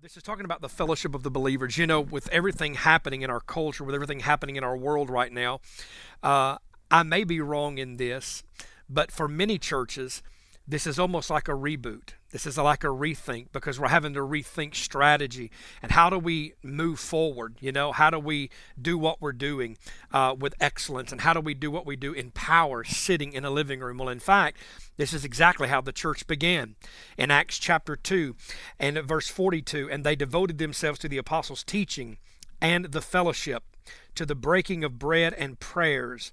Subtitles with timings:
[0.00, 1.76] this is talking about the fellowship of the believers.
[1.76, 5.32] You know, with everything happening in our culture, with everything happening in our world right
[5.32, 5.60] now,
[6.22, 6.58] uh,
[6.90, 8.44] I may be wrong in this,
[8.88, 10.22] but for many churches,
[10.68, 12.10] this is almost like a reboot.
[12.30, 15.50] This is like a rethink because we're having to rethink strategy
[15.82, 17.56] and how do we move forward?
[17.58, 18.50] You know, how do we
[18.80, 19.78] do what we're doing
[20.12, 23.46] uh, with excellence and how do we do what we do in power sitting in
[23.46, 23.96] a living room?
[23.96, 24.58] Well, in fact,
[24.98, 26.76] this is exactly how the church began
[27.16, 28.36] in Acts chapter 2
[28.78, 29.88] and verse 42.
[29.90, 32.18] And they devoted themselves to the apostles' teaching
[32.60, 33.62] and the fellowship,
[34.16, 36.30] to the breaking of bread and prayers.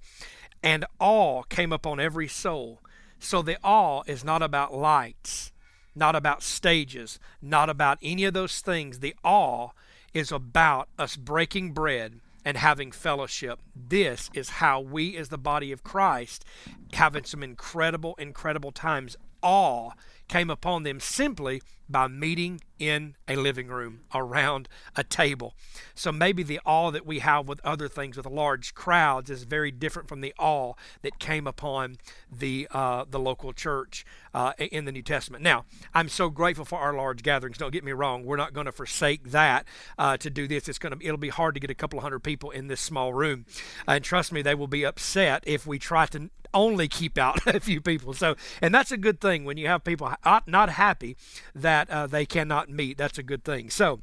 [0.62, 2.81] And awe came upon every soul.
[3.20, 5.52] So the awe is not about lights
[5.96, 9.00] not about stages, not about any of those things.
[9.00, 9.70] The awe
[10.14, 13.60] is about us breaking bread and having fellowship.
[13.76, 16.46] This is how we, as the body of Christ,
[16.94, 19.16] having some incredible, incredible times.
[19.41, 19.91] Awe
[20.27, 25.53] came upon them simply by meeting in a living room around a table.
[25.93, 29.71] So maybe the awe that we have with other things with large crowds is very
[29.71, 30.73] different from the awe
[31.04, 31.98] that came upon
[32.32, 35.43] the uh, the local church uh, in the New Testament.
[35.43, 37.57] Now, I'm so grateful for our large gatherings.
[37.57, 39.65] Don't get me wrong; we're not going to forsake that
[39.98, 40.67] uh, to do this.
[40.67, 43.13] It's going to it'll be hard to get a couple hundred people in this small
[43.13, 43.45] room,
[43.87, 47.60] and trust me, they will be upset if we try to only keep out a
[47.60, 48.13] few people.
[48.13, 50.12] So, and that's a good thing when you have people
[50.48, 51.18] not happy
[51.54, 52.98] that uh, they cannot meet.
[52.98, 53.70] That's a good thing.
[53.70, 53.99] So,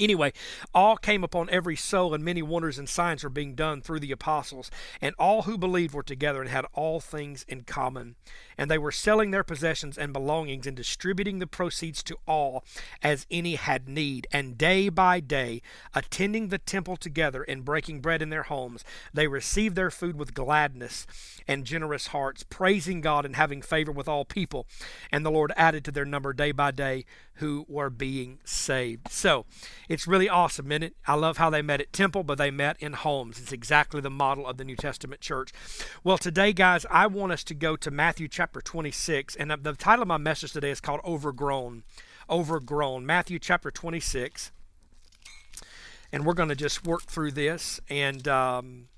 [0.00, 0.32] Anyway,
[0.74, 4.12] all came upon every soul, and many wonders and signs were being done through the
[4.12, 4.70] apostles.
[5.00, 8.16] And all who believed were together and had all things in common.
[8.56, 12.64] And they were selling their possessions and belongings and distributing the proceeds to all
[13.02, 14.26] as any had need.
[14.32, 15.60] And day by day,
[15.94, 20.34] attending the temple together and breaking bread in their homes, they received their food with
[20.34, 21.06] gladness
[21.46, 24.66] and generous hearts, praising God and having favor with all people.
[25.12, 27.04] And the Lord added to their number day by day
[27.40, 29.10] who were being saved.
[29.10, 29.46] So
[29.88, 30.94] it's really awesome, isn't it?
[31.06, 33.40] I love how they met at temple, but they met in homes.
[33.40, 35.52] It's exactly the model of the New Testament church.
[36.04, 40.02] Well, today, guys, I want us to go to Matthew chapter 26, and the title
[40.02, 41.82] of my message today is called Overgrown.
[42.28, 43.06] Overgrown.
[43.06, 44.52] Matthew chapter 26.
[46.12, 48.88] And we're going to just work through this and um,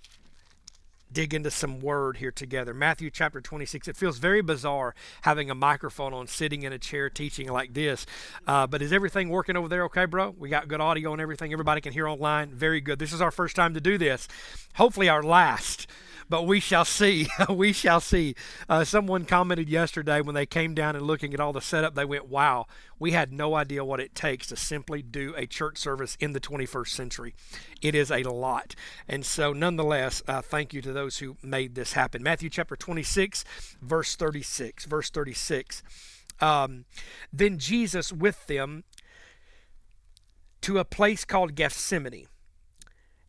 [1.12, 2.74] dig into some word here together.
[2.74, 3.88] Matthew chapter 26.
[3.88, 8.06] It feels very bizarre having a microphone on, sitting in a chair teaching like this.
[8.46, 10.34] Uh, but is everything working over there okay, bro?
[10.38, 11.52] We got good audio and everything.
[11.52, 12.50] Everybody can hear online.
[12.50, 12.98] Very good.
[12.98, 14.28] This is our first time to do this.
[14.74, 15.86] Hopefully, our last
[16.28, 17.28] but we shall see.
[17.48, 18.34] we shall see.
[18.68, 22.04] Uh, someone commented yesterday when they came down and looking at all the setup, they
[22.04, 22.66] went, wow,
[22.98, 26.40] we had no idea what it takes to simply do a church service in the
[26.40, 27.34] 21st century.
[27.80, 28.74] It is a lot.
[29.08, 32.22] And so, nonetheless, uh, thank you to those who made this happen.
[32.22, 33.44] Matthew chapter 26,
[33.80, 34.86] verse 36.
[34.86, 35.82] Verse 36.
[36.40, 36.84] Um,
[37.32, 38.84] then Jesus with them
[40.62, 42.26] to a place called Gethsemane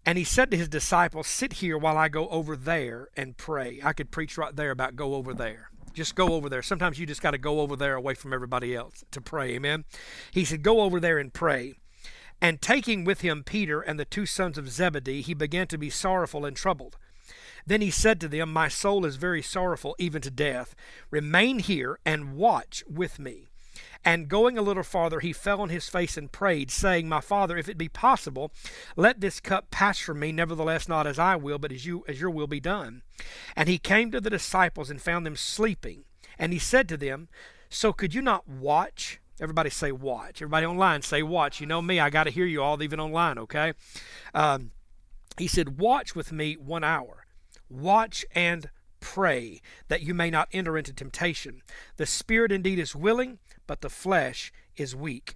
[0.05, 3.79] and he said to his disciples, Sit here while I go over there and pray.
[3.83, 5.69] I could preach right there about go over there.
[5.93, 6.61] Just go over there.
[6.61, 9.51] Sometimes you just got to go over there away from everybody else to pray.
[9.51, 9.85] Amen.
[10.31, 11.75] He said, Go over there and pray.
[12.41, 15.89] And taking with him Peter and the two sons of Zebedee, he began to be
[15.89, 16.97] sorrowful and troubled.
[17.65, 20.75] Then he said to them, My soul is very sorrowful, even to death.
[21.09, 23.52] Remain here and watch with me.
[24.05, 27.57] And going a little farther, he fell on his face and prayed, saying, My father,
[27.57, 28.51] if it be possible,
[28.95, 32.19] let this cup pass from me, nevertheless not as I will, but as you as
[32.19, 33.03] your will be done.
[33.55, 36.03] And he came to the disciples and found them sleeping.
[36.37, 37.29] And he said to them,
[37.69, 39.21] So could you not watch?
[39.39, 40.41] Everybody say watch.
[40.41, 41.61] Everybody online say watch.
[41.61, 43.73] You know me, I got to hear you all, even online, okay?
[44.33, 44.71] Um,
[45.37, 47.25] he said, Watch with me one hour.
[47.69, 48.69] Watch and
[48.99, 51.61] pray that you may not enter into temptation.
[51.97, 55.35] The spirit indeed is willing, but the flesh is weak.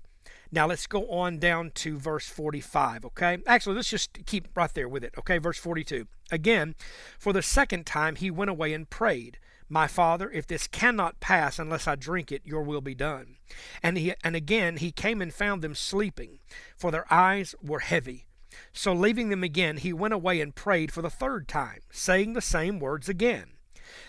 [0.52, 3.38] Now let's go on down to verse 45, okay?
[3.46, 5.38] Actually, let's just keep right there with it, okay?
[5.38, 6.08] Verse 42.
[6.32, 6.76] Again,
[7.20, 11.60] for the second time he went away and prayed, My Father, if this cannot pass
[11.60, 13.38] unless I drink it, your will be done.
[13.84, 16.40] And he and again he came and found them sleeping,
[16.78, 18.28] for their eyes were heavy.
[18.72, 22.42] So leaving them again, he went away and prayed for the third time, saying the
[22.42, 23.57] same words again.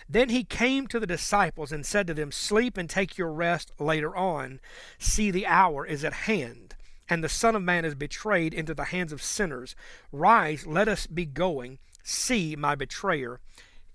[0.07, 3.71] Then he came to the disciples and said to them, Sleep and take your rest
[3.79, 4.59] later on.
[4.97, 6.75] See, the hour is at hand,
[7.07, 9.75] and the Son of Man is betrayed into the hands of sinners.
[10.11, 11.79] Rise, let us be going.
[12.03, 13.39] See, my betrayer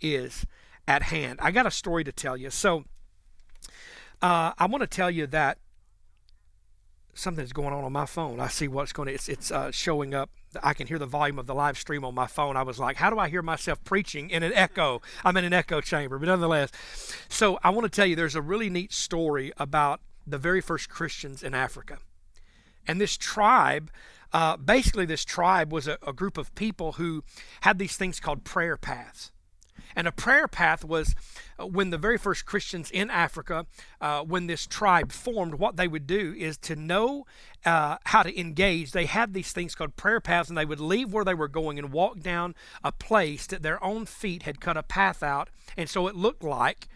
[0.00, 0.46] is
[0.86, 1.38] at hand.
[1.42, 2.50] I got a story to tell you.
[2.50, 2.84] So,
[4.22, 5.58] uh, I want to tell you that
[7.14, 8.40] something's going on on my phone.
[8.40, 10.30] I see what's going to, it's, it's uh, showing up
[10.62, 12.56] I can hear the volume of the live stream on my phone.
[12.56, 15.02] I was like, how do I hear myself preaching in an echo?
[15.24, 16.70] I'm in an echo chamber, but nonetheless.
[17.28, 20.88] So I want to tell you there's a really neat story about the very first
[20.88, 21.98] Christians in Africa.
[22.86, 23.90] And this tribe,
[24.32, 27.24] uh, basically, this tribe was a, a group of people who
[27.62, 29.30] had these things called prayer paths.
[29.96, 31.14] And a prayer path was
[31.58, 33.66] uh, when the very first Christians in Africa,
[34.00, 37.26] uh, when this tribe formed, what they would do is to know
[37.64, 38.92] uh, how to engage.
[38.92, 41.78] They had these things called prayer paths, and they would leave where they were going
[41.78, 45.48] and walk down a place that their own feet had cut a path out.
[45.76, 46.88] And so it looked like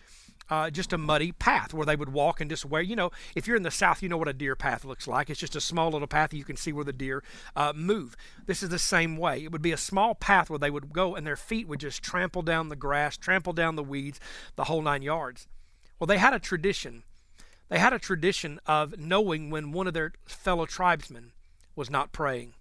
[0.50, 3.46] uh, just a muddy path where they would walk and just where you know if
[3.46, 5.30] you're in the south you know what a deer path looks like.
[5.30, 7.22] It's just a small little path you can see where the deer
[7.56, 8.16] uh, move.
[8.46, 9.44] This is the same way.
[9.44, 12.02] It would be a small path where they would go and their feet would just
[12.02, 14.20] trample down the grass trample down the weeds
[14.56, 15.46] the whole nine yards.
[15.98, 17.04] Well they had a tradition.
[17.68, 21.32] They had a tradition of knowing when one of their fellow tribesmen
[21.76, 22.54] was not praying.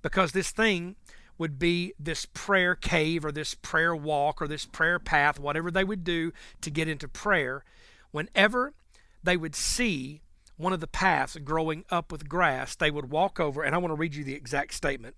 [0.00, 0.96] Because this thing
[1.38, 5.84] would be this prayer cave or this prayer walk or this prayer path, whatever they
[5.84, 7.64] would do to get into prayer.
[8.10, 8.74] Whenever
[9.22, 10.20] they would see
[10.56, 13.92] one of the paths growing up with grass, they would walk over, and I want
[13.92, 15.14] to read you the exact statement.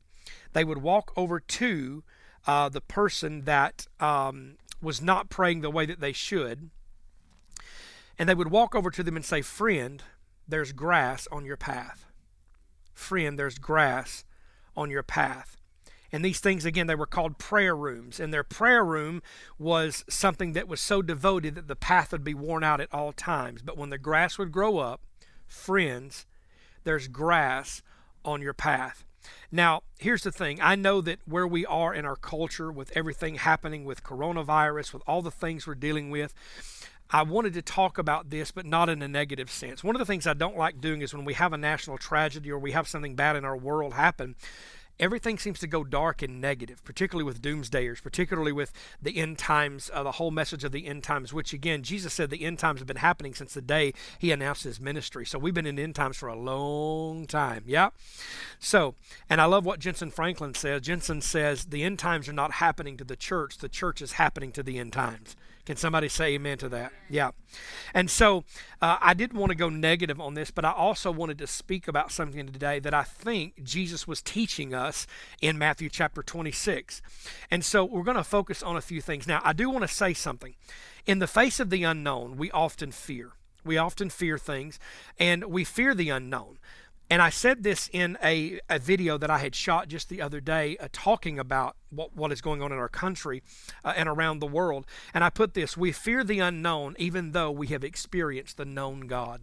[0.53, 2.05] They would walk over to
[2.47, 6.71] uh, the person that um, was not praying the way that they should,
[8.19, 10.03] and they would walk over to them and say, Friend,
[10.47, 12.05] there's grass on your path.
[12.93, 14.25] Friend, there's grass
[14.77, 15.57] on your path.
[16.13, 18.19] And these things, again, they were called prayer rooms.
[18.19, 19.23] And their prayer room
[19.59, 23.13] was something that was so devoted that the path would be worn out at all
[23.13, 23.63] times.
[23.63, 25.01] But when the grass would grow up,
[25.47, 26.27] friends,
[26.85, 27.83] there's grass
[28.25, 29.05] on your path.
[29.53, 30.59] Now, here's the thing.
[30.63, 35.03] I know that where we are in our culture, with everything happening with coronavirus, with
[35.07, 36.35] all the things we're dealing with,
[37.13, 39.83] I wanted to talk about this, but not in a negative sense.
[39.83, 42.51] One of the things I don't like doing is when we have a national tragedy
[42.53, 44.37] or we have something bad in our world happen,
[45.01, 49.91] everything seems to go dark and negative, particularly with doomsdayers, particularly with the end times,
[49.93, 52.81] uh, the whole message of the end times, which again, Jesus said the end times
[52.81, 55.25] have been happening since the day he announced his ministry.
[55.25, 57.65] So we've been in end times for a long time.
[57.67, 57.91] Yeah.
[58.59, 58.95] So,
[59.29, 60.83] and I love what Jentezen Franklin says.
[60.83, 64.53] Jentezen says the end times are not happening to the church, the church is happening
[64.53, 65.35] to the end times.
[65.71, 66.93] Can somebody say amen to that?
[67.09, 67.31] Yeah.
[67.95, 68.43] And so
[68.83, 71.87] uh, I didn't want to go negative on this, but I also wanted to speak
[71.87, 75.07] about something today that I think Jesus was teaching us
[75.41, 77.03] in Matthew chapter 26.
[77.53, 79.29] And so we're going to focus on a few things.
[79.29, 80.57] Now, I do want to say something.
[81.07, 83.35] In the face of the unknown, we often fear.
[83.65, 84.81] We often fear things,
[85.21, 86.59] and we fear the unknown.
[87.11, 90.41] And I said this in a, a video that I had shot just the other
[90.41, 93.43] day, uh, talking about what, what is going on in our country
[93.85, 94.87] uh, and around the world.
[95.13, 99.09] And I put this We fear the unknown even though we have experienced the known
[99.09, 99.43] God.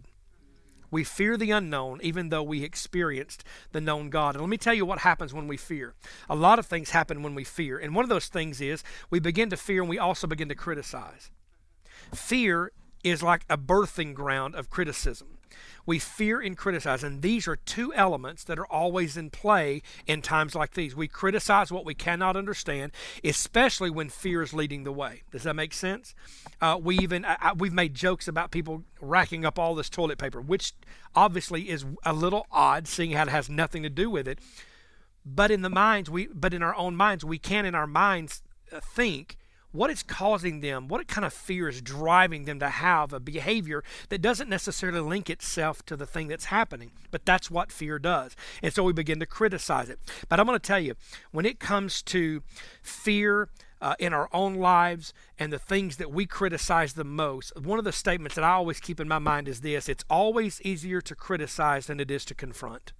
[0.90, 4.34] We fear the unknown even though we experienced the known God.
[4.34, 5.94] And let me tell you what happens when we fear.
[6.30, 7.78] A lot of things happen when we fear.
[7.78, 10.54] And one of those things is we begin to fear and we also begin to
[10.54, 11.30] criticize.
[12.14, 12.72] Fear
[13.04, 15.37] is like a birthing ground of criticism.
[15.86, 20.22] We fear and criticize, and these are two elements that are always in play in
[20.22, 20.94] times like these.
[20.94, 22.92] We criticize what we cannot understand,
[23.24, 25.22] especially when fear is leading the way.
[25.30, 26.14] Does that make sense?
[26.60, 30.40] Uh, we even I, we've made jokes about people racking up all this toilet paper,
[30.40, 30.72] which
[31.14, 34.38] obviously is a little odd, seeing how it has nothing to do with it.
[35.24, 38.42] But in the minds, we but in our own minds, we can in our minds
[38.72, 39.36] uh, think
[39.72, 43.84] what is causing them, what kind of fear is driving them to have a behavior
[44.08, 46.92] that doesn't necessarily link itself to the thing that's happening.
[47.10, 48.34] But that's what fear does.
[48.62, 49.98] And so we begin to criticize it.
[50.28, 50.94] But I'm going to tell you,
[51.32, 52.42] when it comes to
[52.82, 53.48] fear,
[53.80, 57.84] uh, in our own lives and the things that we criticize the most, one of
[57.84, 61.14] the statements that I always keep in my mind is this it's always easier to
[61.14, 62.92] criticize than it is to confront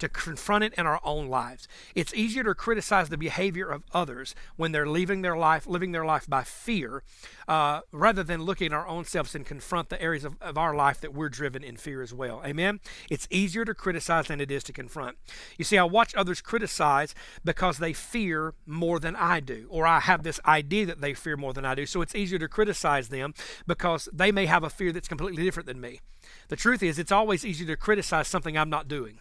[0.00, 1.68] to confront it in our own lives.
[1.94, 6.04] It's easier to criticize the behavior of others when they're leaving their life, living their
[6.04, 7.02] life by fear,
[7.46, 10.74] uh, rather than looking at our own selves and confront the areas of, of our
[10.74, 12.42] life that we're driven in fear as well.
[12.44, 12.80] Amen?
[13.10, 15.16] It's easier to criticize than it is to confront.
[15.58, 17.14] You see, I watch others criticize
[17.44, 21.36] because they fear more than I do, or I have this idea that they fear
[21.36, 21.86] more than I do.
[21.86, 23.34] So it's easier to criticize them
[23.66, 26.00] because they may have a fear that's completely different than me.
[26.48, 29.18] The truth is, it's always easier to criticize something I'm not doing.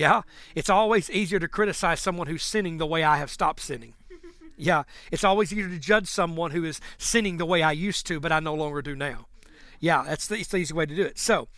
[0.00, 0.22] Yeah,
[0.54, 3.94] it's always easier to criticize someone who's sinning the way I have stopped sinning.
[4.56, 8.20] Yeah, it's always easier to judge someone who is sinning the way I used to,
[8.20, 9.26] but I no longer do now.
[9.78, 11.18] Yeah, that's the, the easy way to do it.
[11.18, 11.48] So,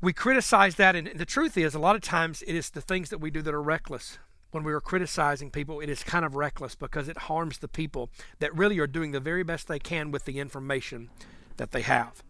[0.00, 3.10] we criticize that, and the truth is, a lot of times it is the things
[3.10, 4.18] that we do that are reckless.
[4.52, 8.08] When we are criticizing people, it is kind of reckless because it harms the people
[8.38, 11.10] that really are doing the very best they can with the information
[11.56, 12.22] that they have.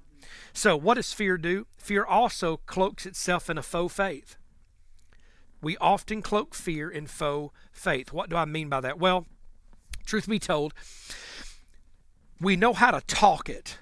[0.54, 1.66] So, what does fear do?
[1.76, 4.38] Fear also cloaks itself in a faux faith.
[5.62, 8.12] We often cloak fear in faux faith.
[8.12, 8.98] What do I mean by that?
[8.98, 9.26] Well,
[10.04, 10.74] truth be told,
[12.40, 13.78] we know how to talk it,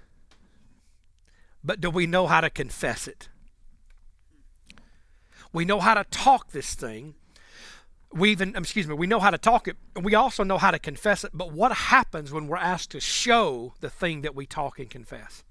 [1.65, 3.31] but do we know how to confess it?
[5.53, 7.15] We know how to talk this thing.
[8.13, 9.77] We even, um, excuse me, we know how to talk it.
[10.01, 11.31] We also know how to confess it.
[11.33, 15.45] But what happens when we're asked to show the thing that we talk and confess?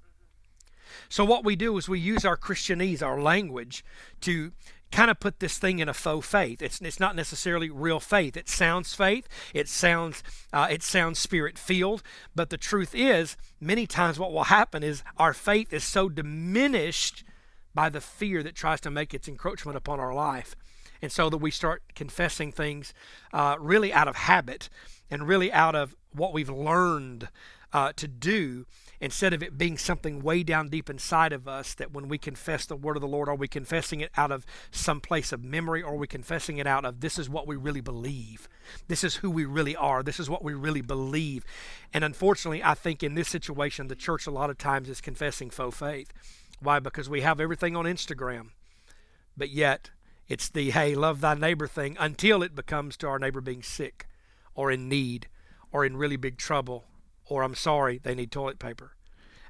[1.10, 3.84] So what we do is we use our Christianese, our language,
[4.22, 4.52] to
[4.92, 6.62] kind of put this thing in a faux faith.
[6.62, 8.36] It's it's not necessarily real faith.
[8.36, 9.28] It sounds faith.
[9.54, 12.02] It sounds uh, it sounds spirit filled.
[12.36, 17.24] But the truth is, many times what will happen is our faith is so diminished
[17.74, 20.56] by the fear that tries to make its encroachment upon our life,
[21.02, 22.94] and so that we start confessing things
[23.32, 24.70] uh, really out of habit
[25.12, 27.30] and really out of what we've learned
[27.72, 28.66] uh, to do
[29.02, 32.66] instead of it being something way down deep inside of us that when we confess
[32.66, 35.82] the word of the Lord, are we confessing it out of some place of memory
[35.82, 38.50] or are we confessing it out of this is what we really believe?
[38.88, 40.04] This is who we really are.
[40.04, 41.46] This is what we really believe.
[41.94, 45.50] And unfortunately, I think in this situation, the church a lot of times is confessing
[45.50, 46.12] faux faith.
[46.62, 46.80] Why?
[46.80, 48.50] Because we have everything on Instagram,
[49.38, 49.92] but yet
[50.28, 54.08] it's the hey, love thy neighbor thing until it becomes to our neighbor being sick
[54.54, 55.28] or in need
[55.72, 56.89] or in really big trouble
[57.30, 58.92] or I'm sorry, they need toilet paper.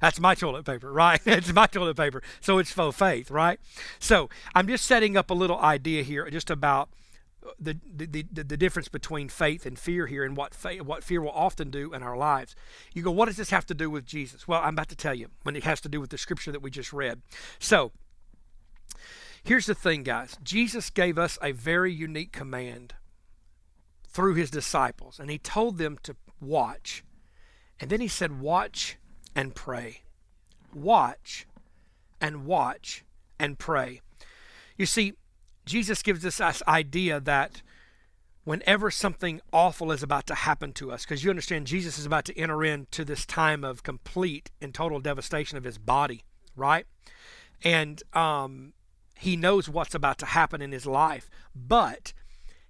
[0.00, 1.20] That's my toilet paper, right?
[1.26, 2.22] it's my toilet paper.
[2.40, 3.60] So it's faux faith, right?
[3.98, 6.90] So I'm just setting up a little idea here just about
[7.46, 11.20] uh, the, the, the, the difference between faith and fear here and what, what fear
[11.20, 12.54] will often do in our lives.
[12.94, 14.48] You go, what does this have to do with Jesus?
[14.48, 16.62] Well, I'm about to tell you when it has to do with the scripture that
[16.62, 17.22] we just read.
[17.58, 17.92] So
[19.42, 22.94] here's the thing, guys Jesus gave us a very unique command
[24.06, 27.04] through his disciples, and he told them to watch
[27.80, 28.98] and then he said, Watch
[29.34, 30.02] and pray.
[30.74, 31.46] Watch
[32.20, 33.04] and watch
[33.38, 34.02] and pray.
[34.76, 35.14] You see,
[35.64, 37.62] Jesus gives us this idea that
[38.44, 42.24] whenever something awful is about to happen to us, because you understand Jesus is about
[42.26, 46.24] to enter into this time of complete and total devastation of his body,
[46.56, 46.86] right?
[47.62, 48.72] And um,
[49.18, 51.30] he knows what's about to happen in his life.
[51.54, 52.12] But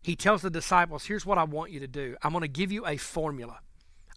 [0.02, 2.72] he tells the disciples, here's what I want you to do I'm going to give
[2.72, 3.60] you a formula.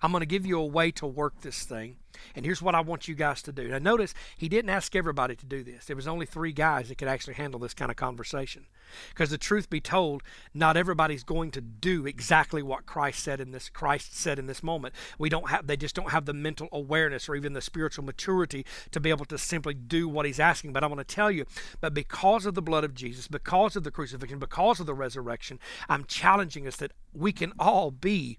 [0.04, 1.96] I'm going to give you a way to work this thing.
[2.36, 3.70] And here's what I want you guys to do.
[3.70, 5.86] Now, notice he didn't ask everybody to do this.
[5.86, 8.66] There was only three guys that could actually handle this kind of conversation.
[9.10, 10.22] Because the truth be told,
[10.54, 14.62] not everybody's going to do exactly what Christ said in this Christ said in this
[14.62, 14.94] moment.
[15.18, 18.66] We don't have they just don't have the mental awareness or even the spiritual maturity
[18.92, 20.74] to be able to simply do what he's asking.
[20.74, 21.46] But I want to tell you,
[21.80, 25.60] but because of the blood of Jesus, because of the crucifixion, because of the resurrection,
[25.88, 28.38] I'm challenging us that we can all be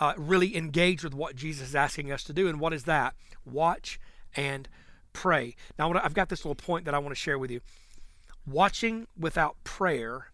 [0.00, 2.48] uh, really engage with what Jesus is asking us to do.
[2.48, 3.14] And what is that?
[3.44, 4.00] Watch
[4.34, 4.68] and
[5.12, 5.54] pray.
[5.78, 7.60] Now, I've got this little point that I want to share with you.
[8.46, 10.30] Watching without prayer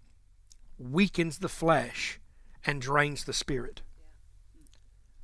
[0.78, 2.18] weakens the flesh
[2.64, 3.82] and drains the spirit.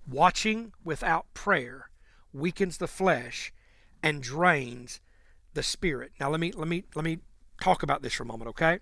[0.09, 1.91] Watching without prayer
[2.33, 3.53] weakens the flesh
[4.03, 5.01] and drains
[5.55, 6.13] the spirit.
[6.21, 7.19] Now let me let me let me
[7.61, 8.79] talk about this for a moment, okay?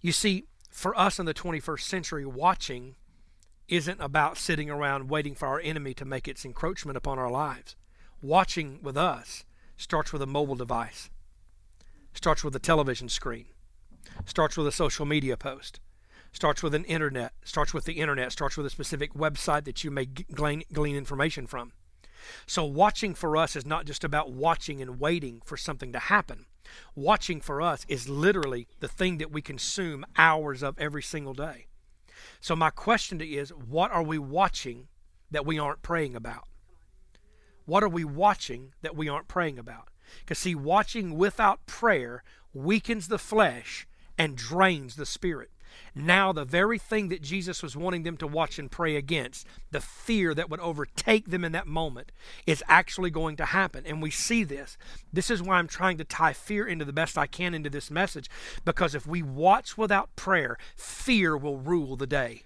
[0.00, 2.94] You see, for us in the 21st century, watching
[3.68, 7.76] isn't about sitting around waiting for our enemy to make its encroachment upon our lives.
[8.22, 9.44] Watching with us
[9.76, 11.10] starts with a mobile device,
[12.14, 13.46] starts with a television screen,
[14.24, 15.80] starts with a social media post,
[16.32, 19.90] starts with an internet, starts with the internet, starts with a specific website that you
[19.90, 21.72] may glean, glean information from.
[22.46, 26.46] So, watching for us is not just about watching and waiting for something to happen.
[26.96, 31.67] Watching for us is literally the thing that we consume hours of every single day.
[32.40, 34.88] So, my question to you is what are we watching
[35.30, 36.44] that we aren't praying about?
[37.64, 39.88] What are we watching that we aren't praying about?
[40.20, 42.22] Because, see, watching without prayer
[42.54, 45.50] weakens the flesh and drains the spirit.
[45.94, 49.80] Now, the very thing that Jesus was wanting them to watch and pray against, the
[49.80, 52.12] fear that would overtake them in that moment,
[52.46, 53.84] is actually going to happen.
[53.86, 54.78] And we see this.
[55.12, 57.90] This is why I'm trying to tie fear into the best I can into this
[57.90, 58.30] message,
[58.64, 62.42] because if we watch without prayer, fear will rule the day.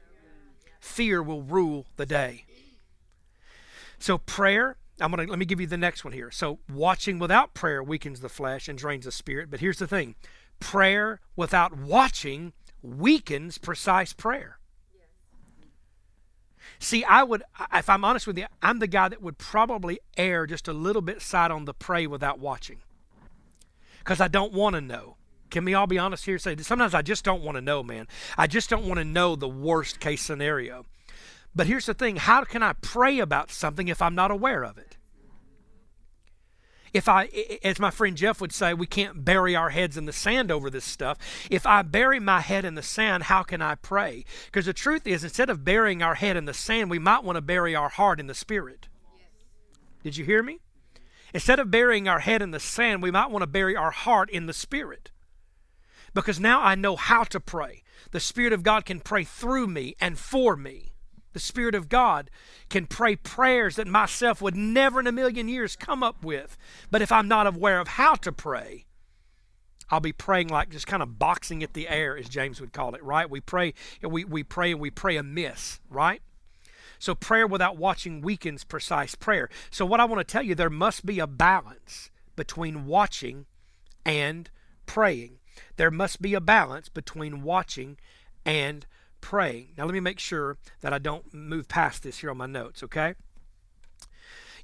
[0.80, 2.44] Fear will rule the day.
[3.98, 6.30] So, prayer I'm to let me give you the next one here.
[6.30, 9.50] So, watching without prayer weakens the flesh and drains the spirit.
[9.50, 10.14] But here's the thing
[10.60, 14.58] prayer without watching weakens precise prayer.
[16.78, 20.46] See, I would, if I'm honest with you, I'm the guy that would probably err
[20.46, 22.78] just a little bit side on the pray without watching.
[24.00, 25.16] Because I don't want to know.
[25.50, 26.38] Can we all be honest here?
[26.38, 28.08] Say, sometimes I just don't want to know, man.
[28.36, 30.86] I just don't want to know the worst case scenario.
[31.54, 34.78] But here's the thing how can I pray about something if I'm not aware of
[34.78, 34.96] it?
[36.92, 37.28] If I,
[37.64, 40.68] as my friend Jeff would say, we can't bury our heads in the sand over
[40.68, 41.18] this stuff.
[41.50, 44.24] If I bury my head in the sand, how can I pray?
[44.46, 47.36] Because the truth is, instead of burying our head in the sand, we might want
[47.36, 48.88] to bury our heart in the Spirit.
[50.02, 50.58] Did you hear me?
[51.32, 54.28] Instead of burying our head in the sand, we might want to bury our heart
[54.28, 55.10] in the Spirit.
[56.14, 57.82] because now I know how to pray.
[58.10, 60.91] The Spirit of God can pray through me and for me.
[61.32, 62.30] The Spirit of God
[62.68, 66.56] can pray prayers that myself would never in a million years come up with.
[66.90, 68.86] But if I'm not aware of how to pray,
[69.90, 72.94] I'll be praying like just kind of boxing at the air, as James would call
[72.94, 73.28] it, right?
[73.28, 76.22] We pray, we, we pray and we pray amiss, right?
[76.98, 79.50] So prayer without watching weakens precise prayer.
[79.70, 83.46] So what I want to tell you, there must be a balance between watching
[84.04, 84.48] and
[84.86, 85.38] praying.
[85.76, 87.98] There must be a balance between watching
[88.46, 88.86] and
[89.22, 89.68] praying.
[89.78, 92.82] Now, let me make sure that I don't move past this here on my notes,
[92.82, 93.14] okay?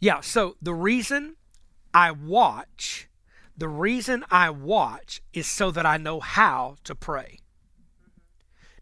[0.01, 1.37] Yeah, so the reason
[1.95, 3.09] I watch,
[3.57, 7.39] the reason I watch is so that I know how to pray.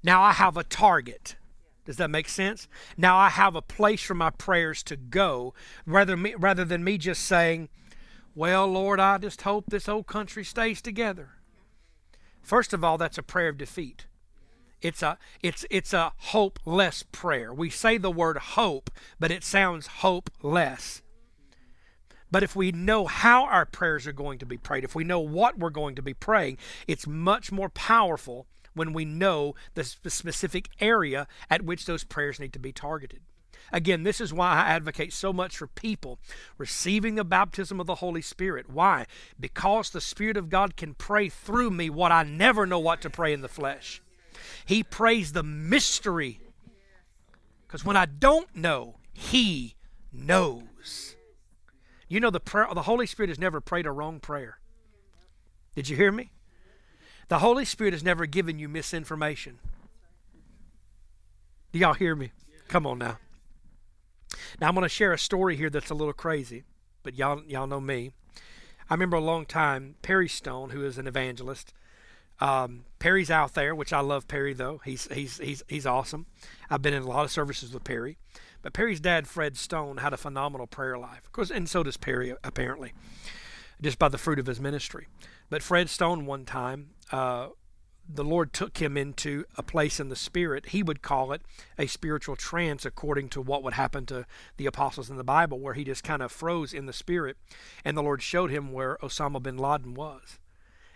[0.03, 1.37] Now I have a target.
[1.85, 2.69] Does that make sense?
[2.97, 5.55] Now I have a place for my prayers to go
[5.87, 7.69] rather, me, rather than me just saying,
[8.35, 11.31] Well, Lord, I just hope this whole country stays together.
[12.43, 14.07] First of all, that's a prayer of defeat.
[14.83, 17.53] It's a it's it's a hopeless prayer.
[17.53, 21.03] We say the word hope, but it sounds hopeless.
[22.31, 25.21] But if we know how our prayers are going to be prayed, if we know
[25.21, 30.69] what we're going to be praying, it's much more powerful when we know the specific
[30.81, 33.21] area at which those prayers need to be targeted.
[33.73, 36.19] Again, this is why I advocate so much for people
[36.59, 38.71] receiving the baptism of the Holy Spirit.
[38.71, 39.07] Why?
[39.41, 43.11] Because the Spirit of God can pray through me what I never know what to
[43.11, 44.03] pray in the flesh.
[44.65, 46.41] He prays the mystery.
[47.67, 49.75] Because when I don't know, He
[50.13, 51.17] knows.
[52.09, 54.59] You know, the, prayer, the Holy Spirit has never prayed a wrong prayer.
[55.75, 56.31] Did you hear me?
[57.29, 59.59] The Holy Spirit has never given you misinformation.
[61.73, 62.31] Do y'all hear me?
[62.69, 63.19] Come on now.
[64.61, 66.65] Now I'm going to share a story here that's a little crazy,
[67.03, 68.13] but y'all y'all know me.
[68.89, 71.73] I remember a long time Perry Stone, who is an evangelist.
[72.41, 74.81] Um, Perry's out there, which I love Perry though.
[74.85, 76.27] He's he's he's he's awesome.
[76.71, 78.19] I've been in a lot of services with Perry.
[78.63, 81.25] But Perry's dad, Fred Stone, had a phenomenal prayer life.
[81.25, 82.93] Of course, and so does Perry apparently,
[83.81, 85.07] just by the fruit of his ministry.
[85.49, 87.49] But Fred Stone, one time, uh,
[88.09, 90.67] the Lord took him into a place in the Spirit.
[90.67, 91.43] He would call it
[91.79, 95.75] a spiritual trance, according to what would happen to the apostles in the Bible, where
[95.75, 97.37] he just kind of froze in the Spirit,
[97.85, 100.39] and the Lord showed him where Osama bin Laden was.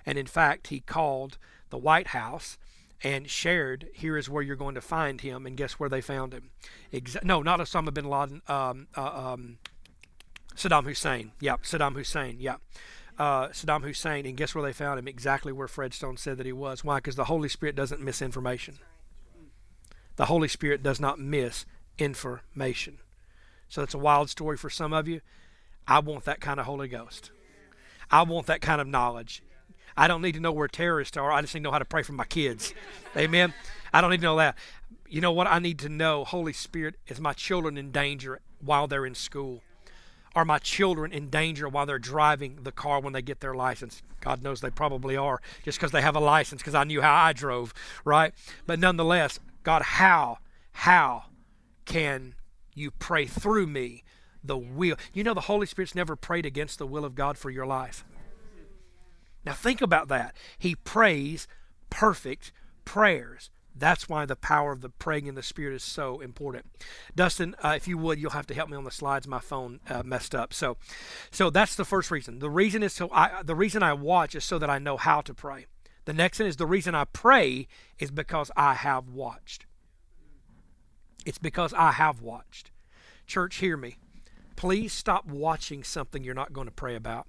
[0.06, 1.38] And in fact, he called
[1.70, 2.58] the White House
[3.02, 5.46] and shared, Here is where you're going to find him.
[5.46, 6.50] And guess where they found him?
[6.92, 9.58] Exa- no, not Osama bin Laden, um, uh, um,
[10.54, 11.32] Saddam Hussein.
[11.40, 12.36] Yeah, Saddam Hussein.
[12.38, 12.56] Yeah
[13.20, 15.06] uh, Saddam Hussein, and guess where they found him?
[15.06, 16.82] Exactly where Fred Stone said that he was.
[16.82, 16.96] Why?
[16.96, 18.78] Because the Holy Spirit doesn't miss information.
[20.16, 21.66] The Holy Spirit does not miss
[21.98, 22.98] information.
[23.68, 25.20] So that's a wild story for some of you.
[25.86, 27.30] I want that kind of Holy Ghost.
[28.10, 29.42] I want that kind of knowledge.
[29.96, 31.31] I don't need to know where terrorists are.
[31.31, 32.74] I just need to know how to pray for my kids.
[33.16, 33.55] Amen.
[33.92, 34.57] I don't need to know that.
[35.09, 35.46] You know what?
[35.46, 39.62] I need to know Holy Spirit is my children in danger while they're in school.
[40.35, 44.03] Are my children in danger while they're driving the car when they get their license?
[44.20, 47.14] God knows they probably are, just because they have a license, because I knew how
[47.14, 47.74] I drove,
[48.05, 48.33] right?
[48.66, 50.38] But nonetheless, God, how,
[50.72, 51.24] how
[51.85, 52.35] can
[52.74, 54.05] you pray through me
[54.44, 54.96] the will?
[55.12, 58.05] You know, the Holy Spirit's never prayed against the will of God for your life.
[59.44, 60.37] Now, think about that.
[60.59, 61.48] He prays
[61.88, 62.53] perfect
[62.85, 63.50] prayers.
[63.74, 66.66] That's why the power of the praying in the Spirit is so important.
[67.14, 69.26] Dustin, uh, if you would, you'll have to help me on the slides.
[69.26, 70.53] My phone uh, messed up.
[70.53, 70.76] So,
[71.31, 72.40] so that's the first reason.
[72.40, 75.20] The reason is so I, the reason I watch is so that I know how
[75.22, 75.66] to pray.
[76.05, 79.66] The next one is the reason I pray is because I have watched.
[81.24, 82.70] It's because I have watched.
[83.26, 83.96] Church, hear me.
[84.57, 87.26] Please stop watching something you're not going to pray about.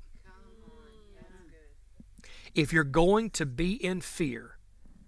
[2.54, 4.58] If you're going to be in fear,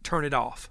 [0.03, 0.69] turn it off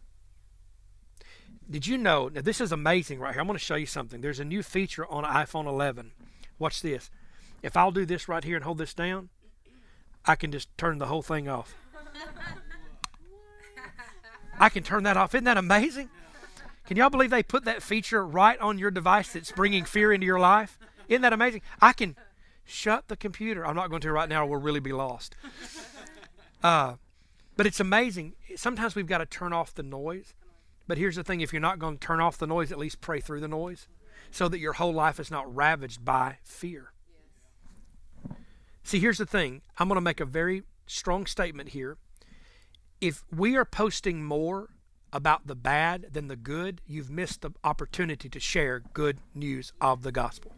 [1.72, 2.28] did you know?
[2.28, 3.40] Now, this is amazing right here.
[3.40, 4.20] I'm going to show you something.
[4.20, 6.12] There's a new feature on iPhone 11.
[6.58, 7.10] Watch this.
[7.62, 9.30] If I'll do this right here and hold this down,
[10.24, 11.74] I can just turn the whole thing off.
[14.60, 15.34] I can turn that off.
[15.34, 16.10] Isn't that amazing?
[16.86, 20.26] Can y'all believe they put that feature right on your device that's bringing fear into
[20.26, 20.78] your life?
[21.08, 21.62] Isn't that amazing?
[21.80, 22.16] I can
[22.64, 23.66] shut the computer.
[23.66, 25.36] I'm not going to right now, or we'll really be lost.
[26.62, 26.94] Uh,
[27.56, 28.34] but it's amazing.
[28.56, 30.34] Sometimes we've got to turn off the noise.
[30.86, 33.00] But here's the thing if you're not going to turn off the noise, at least
[33.00, 33.88] pray through the noise
[34.30, 36.92] so that your whole life is not ravaged by fear.
[38.82, 41.98] See, here's the thing I'm going to make a very strong statement here.
[43.00, 44.70] If we are posting more
[45.12, 50.02] about the bad than the good, you've missed the opportunity to share good news of
[50.02, 50.52] the gospel.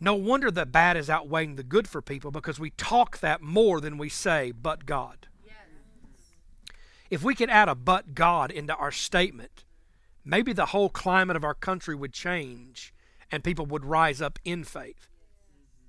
[0.00, 3.80] No wonder that bad is outweighing the good for people because we talk that more
[3.80, 5.28] than we say, but God.
[5.44, 5.54] Yes.
[7.10, 9.64] If we could add a but God into our statement,
[10.24, 12.92] maybe the whole climate of our country would change
[13.30, 15.08] and people would rise up in faith.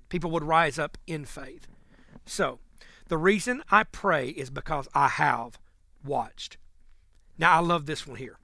[0.08, 1.66] People would rise up in faith.
[2.24, 2.60] So,
[3.08, 5.58] the reason I pray is because I have
[6.04, 6.56] watched.
[7.38, 8.38] Now, I love this one here.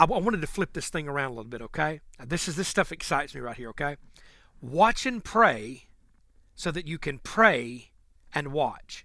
[0.00, 2.00] I, I wanted to flip this thing around a little bit, okay?
[2.24, 3.96] This is this stuff excites me right here, okay?
[4.62, 5.84] Watch and pray
[6.54, 7.90] so that you can pray
[8.34, 9.04] and watch.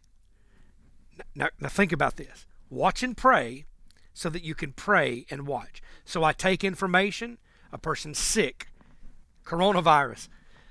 [1.36, 2.48] Now, now think about this.
[2.70, 3.66] Watch and pray
[4.14, 5.82] so that you can pray and watch.
[6.06, 7.38] So I take information,
[7.74, 8.68] a person's sick,
[9.46, 10.30] coronavirus,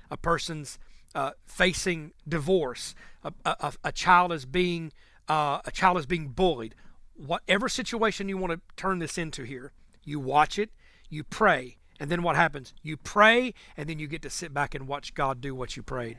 [0.09, 0.79] a person's
[1.13, 4.91] uh, facing divorce, a, a, a, child is being
[5.29, 6.75] uh, a child is being bullied.
[7.15, 9.71] Whatever situation you want to turn this into here,
[10.05, 10.69] you watch it,
[11.09, 12.73] you pray, and then what happens?
[12.81, 15.83] You pray, and then you get to sit back and watch God do what you
[15.83, 16.17] prayed.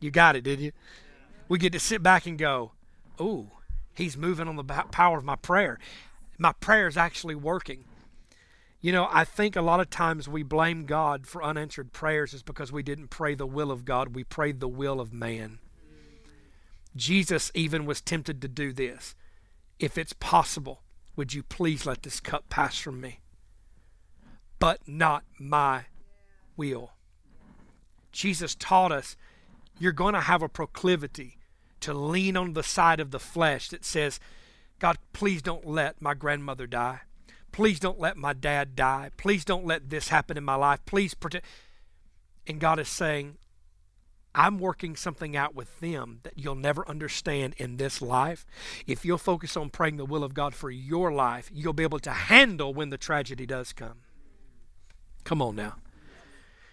[0.00, 0.72] You got it, did you?
[1.48, 2.72] We get to sit back and go,
[3.20, 3.50] "Ooh,
[3.94, 5.78] He's moving on the power of my prayer.
[6.38, 7.84] My prayer is actually working."
[8.80, 12.42] You know, I think a lot of times we blame God for unanswered prayers is
[12.42, 14.14] because we didn't pray the will of God.
[14.14, 15.58] We prayed the will of man.
[16.94, 19.14] Jesus even was tempted to do this.
[19.78, 20.83] If it's possible,
[21.16, 23.20] would you please let this cup pass from me?
[24.58, 25.86] But not my
[26.56, 26.92] will.
[28.12, 29.16] Jesus taught us
[29.78, 31.36] you're going to have a proclivity
[31.80, 34.20] to lean on the side of the flesh that says,
[34.78, 37.00] God, please don't let my grandmother die.
[37.52, 39.10] Please don't let my dad die.
[39.16, 40.80] Please don't let this happen in my life.
[40.86, 41.44] Please protect.
[42.46, 43.36] And God is saying,
[44.34, 48.44] I'm working something out with them that you'll never understand in this life.
[48.86, 52.00] If you'll focus on praying the will of God for your life, you'll be able
[52.00, 54.00] to handle when the tragedy does come.
[55.22, 55.76] Come on now.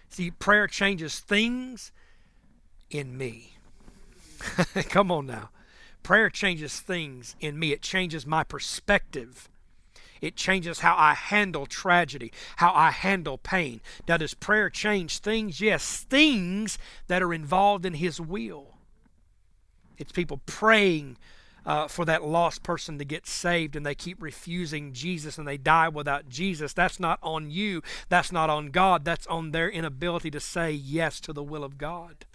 [0.08, 1.92] See, prayer changes things
[2.90, 3.56] in me.
[4.88, 5.50] Come on now.
[6.02, 9.48] Prayer changes things in me, it changes my perspective
[10.22, 13.80] it changes how I handle tragedy, how I handle pain.
[14.08, 15.60] Now, does prayer change things?
[15.60, 18.68] Yes, things that are involved in His will.
[19.98, 21.18] It's people praying
[21.66, 25.56] uh, for that lost person to get saved and they keep refusing Jesus and they
[25.56, 26.72] die without Jesus.
[26.72, 27.82] That's not on you.
[28.08, 29.04] That's not on God.
[29.04, 32.26] That's on their inability to say yes to the will of God.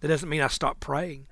[0.00, 1.26] That doesn't mean I stop praying.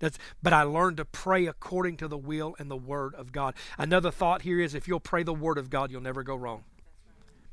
[0.00, 3.54] That's, but I learned to pray according to the will and the word of God.
[3.78, 6.64] Another thought here is if you'll pray the word of God, you'll never go wrong.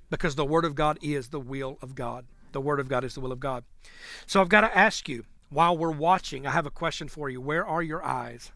[0.09, 2.25] Because the word of God is the will of God.
[2.53, 3.65] The word of God is the will of God.
[4.25, 7.39] So I've got to ask you, while we're watching, I have a question for you.
[7.39, 8.51] Where are your eyes?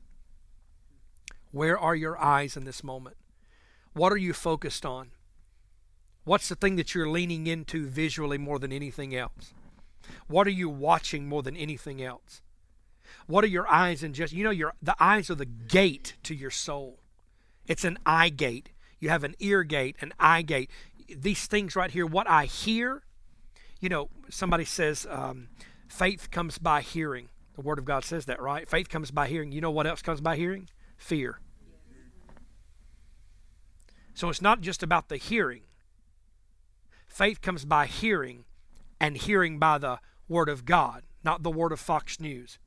[1.52, 3.18] Where are your eyes in this moment?
[3.94, 5.12] What are you focused on?
[6.24, 9.54] What's the thing that you're leaning into visually more than anything else?
[10.28, 12.42] What are you watching more than anything else?
[13.28, 16.36] What are your eyes and just you know your the eyes are the gate to
[16.36, 17.00] your soul.
[17.68, 18.70] It's an eye gate.
[19.00, 20.70] You have an ear gate, an eye gate.
[21.08, 23.04] These things right here, what I hear,
[23.80, 25.48] you know, somebody says um,
[25.88, 27.30] faith comes by hearing.
[27.56, 28.70] The Word of God says that, right?
[28.70, 29.52] Faith comes by hearing.
[29.52, 30.70] You know what else comes by hearing?
[30.98, 31.40] Fear.
[34.14, 35.64] So it's not just about the hearing.
[37.08, 38.46] Faith comes by hearing,
[39.00, 42.58] and hearing by the Word of God, not the Word of Fox News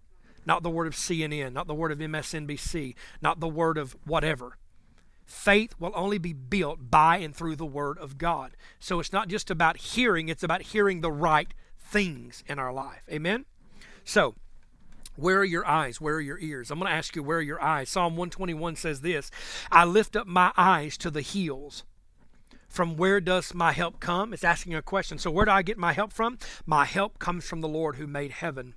[0.47, 4.59] not the word of CNN, not the word of MSNBC, not the word of whatever.
[5.25, 8.57] Faith will only be built by and through the word of God.
[8.79, 13.03] So it's not just about hearing, it's about hearing the right things in our life.
[13.11, 13.47] Amen?
[14.05, 14.35] So,
[15.17, 16.01] where are your eyes?
[16.01, 16.71] Where are your ears?
[16.71, 17.89] I'm going to ask you, where are your eyes?
[17.89, 19.31] Psalm 121 says this
[19.71, 21.85] I lift up my eyes to the hills.
[22.69, 24.35] From where does my help come?
[24.35, 25.19] It's asking a question.
[25.19, 26.39] So, where do I get my help from?
[26.67, 28.75] My help comes from the Lord who made heaven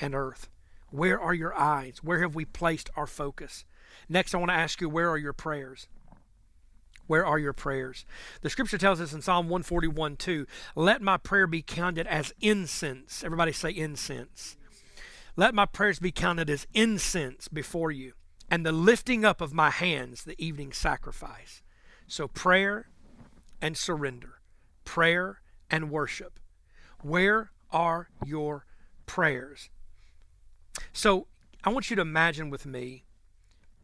[0.00, 0.48] and earth.
[0.96, 1.98] Where are your eyes?
[2.02, 3.66] Where have we placed our focus?
[4.08, 5.88] Next, I want to ask you, where are your prayers?
[7.06, 8.06] Where are your prayers?
[8.40, 13.22] The scripture tells us in Psalm 141 2, let my prayer be counted as incense.
[13.22, 14.56] Everybody say incense.
[15.36, 18.14] Let my prayers be counted as incense before you,
[18.50, 21.60] and the lifting up of my hands, the evening sacrifice.
[22.06, 22.88] So, prayer
[23.60, 24.40] and surrender,
[24.86, 26.40] prayer and worship.
[27.02, 28.64] Where are your
[29.04, 29.68] prayers?
[30.92, 31.26] So
[31.64, 33.04] I want you to imagine with me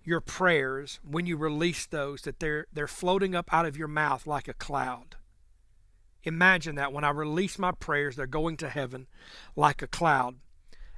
[0.05, 4.27] your prayers when you release those that they're they're floating up out of your mouth
[4.27, 5.17] like a cloud.
[6.25, 9.09] Imagine that when I release my prayers, they're going to heaven
[9.57, 10.37] like a cloud.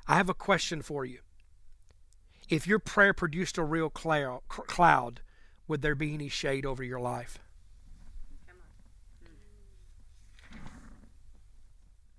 [0.06, 1.20] I have a question for you.
[2.48, 5.20] If your prayer produced a real cloud,
[5.66, 7.38] would there be any shade over your life?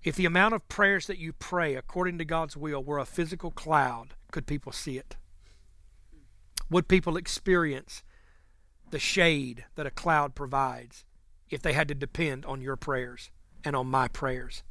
[0.06, 3.50] If the amount of prayers that you pray according to God's will were a physical
[3.50, 5.16] cloud, could people see it?
[6.70, 8.04] Would people experience
[8.88, 11.04] the shade that a cloud provides
[11.50, 13.32] if they had to depend on your prayers
[13.64, 14.62] and on my prayers?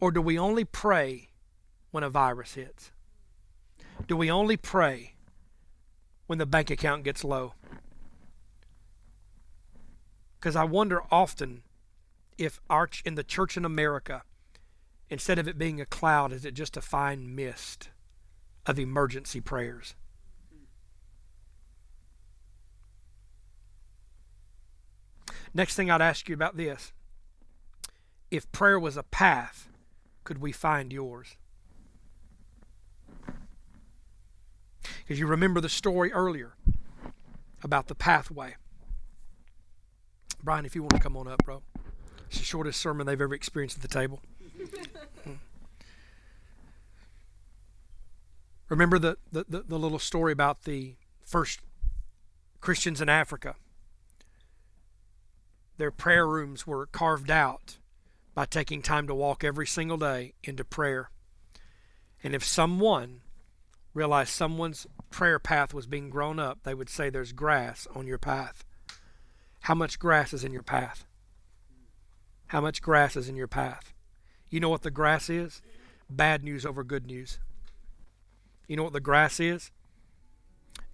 [0.00, 1.28] Or do we only pray
[1.90, 2.92] when a virus hits?
[4.08, 5.16] Do we only pray
[6.28, 7.52] when the bank account gets low?
[10.40, 11.64] Because I wonder often
[12.42, 14.24] if our in the church in America,
[15.08, 17.90] instead of it being a cloud, is it just a fine mist
[18.66, 19.94] of emergency prayers?
[25.54, 26.92] Next thing I'd ask you about this.
[28.30, 29.68] If prayer was a path,
[30.24, 31.36] could we find yours?
[35.00, 36.54] Because you remember the story earlier
[37.62, 38.56] about the pathway.
[40.42, 41.62] Brian, if you want to come on up, bro.
[42.32, 44.22] It's the shortest sermon they've ever experienced at the table.
[48.70, 50.94] Remember the, the, the, the little story about the
[51.26, 51.60] first
[52.62, 53.56] Christians in Africa?
[55.76, 57.76] Their prayer rooms were carved out
[58.34, 61.10] by taking time to walk every single day into prayer.
[62.24, 63.20] And if someone
[63.92, 68.16] realized someone's prayer path was being grown up, they would say, There's grass on your
[68.16, 68.64] path.
[69.60, 71.04] How much grass is in your path?
[72.52, 73.94] How much grass is in your path?
[74.50, 75.62] You know what the grass is?
[76.10, 77.38] Bad news over good news.
[78.68, 79.70] You know what the grass is?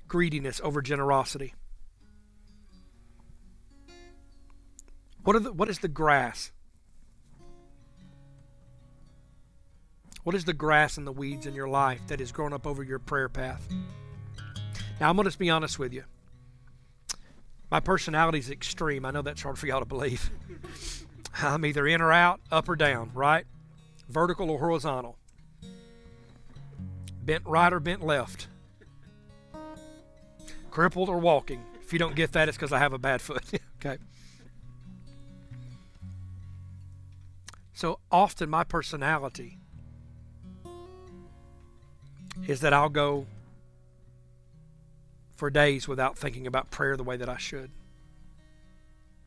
[0.06, 1.54] Greediness over generosity.
[5.24, 6.52] What, the, what is the grass?
[10.22, 12.84] What is the grass and the weeds in your life that has grown up over
[12.84, 13.68] your prayer path?
[15.00, 16.04] Now, I'm going to be honest with you.
[17.68, 19.04] My personality is extreme.
[19.04, 20.30] I know that's hard for y'all to believe.
[21.34, 23.46] I'm either in or out, up or down, right?
[24.08, 25.18] Vertical or horizontal.
[27.24, 28.48] Bent right or bent left.
[30.70, 31.62] Crippled or walking.
[31.82, 33.44] If you don't get that, it's because I have a bad foot.
[33.84, 33.98] okay.
[37.72, 39.58] So often my personality
[42.46, 43.26] is that I'll go
[45.36, 47.70] for days without thinking about prayer the way that I should.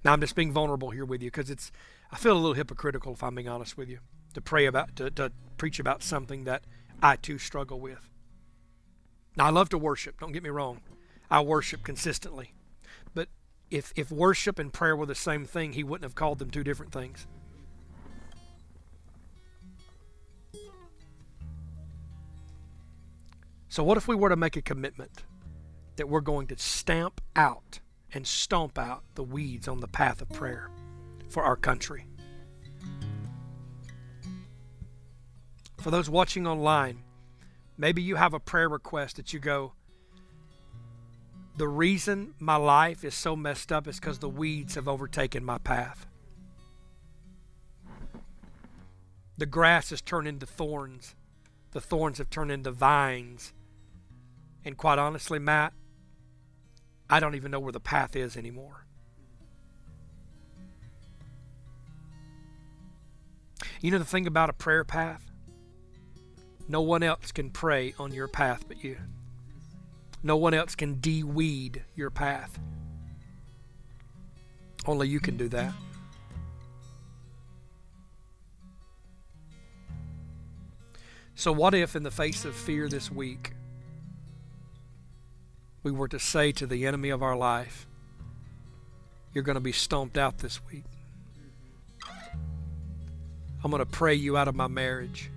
[0.04, 1.72] Now I'm just being vulnerable here with you because it's
[2.12, 4.00] I feel a little hypocritical if I'm being honest with you
[4.34, 6.64] to pray about to, to preach about something that
[7.02, 8.10] I too struggle with.
[9.36, 10.82] Now I love to worship, don't get me wrong.
[11.30, 12.54] I worship consistently.
[13.14, 13.30] But
[13.70, 16.64] if if worship and prayer were the same thing, he wouldn't have called them two
[16.64, 17.28] different things.
[23.72, 25.24] So, what if we were to make a commitment
[25.96, 27.80] that we're going to stamp out
[28.13, 30.69] and stomp out the weeds on the path of prayer
[31.30, 32.06] for our country?
[35.78, 37.04] For those watching online,
[37.78, 39.74] maybe you have a prayer request that you go,
[41.58, 45.58] The reason my life is so messed up is because the weeds have overtaken my
[45.58, 46.06] path.
[49.38, 51.15] The grass has turned into thorns,
[51.71, 53.54] the thorns have turned into vines
[54.63, 55.74] and quite honestly, Matt,
[57.12, 58.86] I don't even know where the path is anymore.
[63.82, 65.30] You know the thing about a prayer path?
[66.69, 68.97] No one else can pray on your path but you.
[70.24, 72.58] No one else can de-weed your path.
[74.86, 75.74] Only you can do that.
[81.36, 83.54] So, what if, in the face of fear this week,
[85.84, 87.88] we were to say to the enemy of our life,
[89.34, 90.86] You're going to be stomped out this week.
[93.63, 95.30] I'm going to pray you out of my marriage.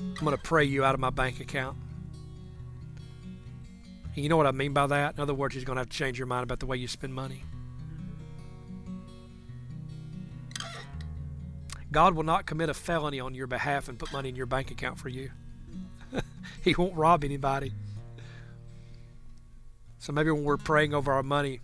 [0.00, 1.76] I'm going to pray you out of my bank account.
[4.14, 5.14] And you know what I mean by that?
[5.14, 6.88] In other words, he's going to have to change your mind about the way you
[6.88, 7.42] spend money.
[11.92, 14.70] God will not commit a felony on your behalf and put money in your bank
[14.70, 15.30] account for you.
[16.62, 17.72] he won't rob anybody.
[20.06, 21.58] So maybe when we're praying over our money,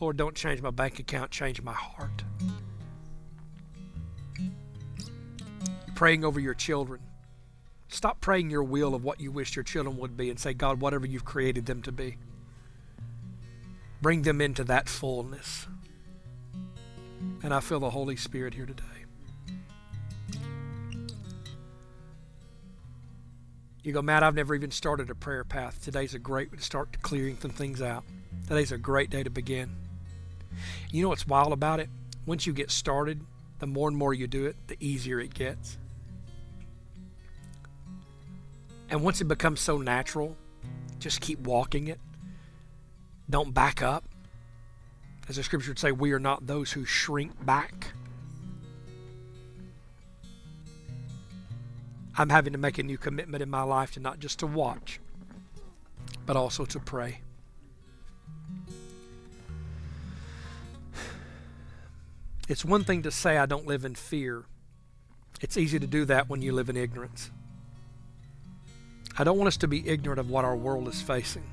[0.00, 2.24] Lord, don't change my bank account, change my heart.
[4.38, 7.02] You're Praying over your children.
[7.88, 10.80] Stop praying your will of what you wish your children would be and say, God,
[10.80, 12.16] whatever you've created them to be.
[14.00, 15.66] Bring them into that fullness.
[17.42, 18.95] And I feel the Holy Spirit here today.
[23.86, 25.80] You go, Matt, I've never even started a prayer path.
[25.80, 28.02] Today's a great way to start clearing some things out.
[28.48, 29.76] Today's a great day to begin.
[30.90, 31.88] You know what's wild about it?
[32.26, 33.20] Once you get started,
[33.60, 35.78] the more and more you do it, the easier it gets.
[38.90, 40.36] And once it becomes so natural,
[40.98, 42.00] Just keep walking it.
[43.30, 44.04] Don't back up.
[45.28, 47.92] As the scripture would say, we are not those who shrink back.
[52.18, 55.00] I'm having to make a new commitment in my life to not just to watch,
[56.24, 57.20] but also to pray.
[62.48, 64.44] It's one thing to say, I don't live in fear.
[65.40, 67.30] It's easy to do that when you live in ignorance.
[69.18, 71.50] I don't want us to be ignorant of what our world is facing.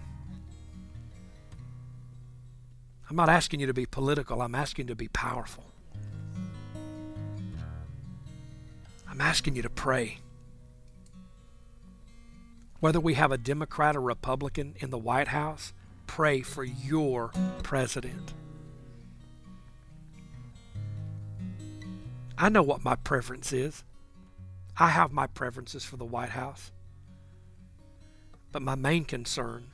[3.10, 5.66] I'm not asking you to be political, I'm asking you to be powerful.
[9.10, 10.20] I'm asking you to pray.
[12.84, 15.72] Whether we have a Democrat or Republican in the White House,
[16.06, 17.32] pray for your
[17.64, 18.34] president.
[22.38, 23.86] I know what my preference is.
[24.78, 26.74] I have my preferences for the White House.
[28.52, 29.68] But my main concern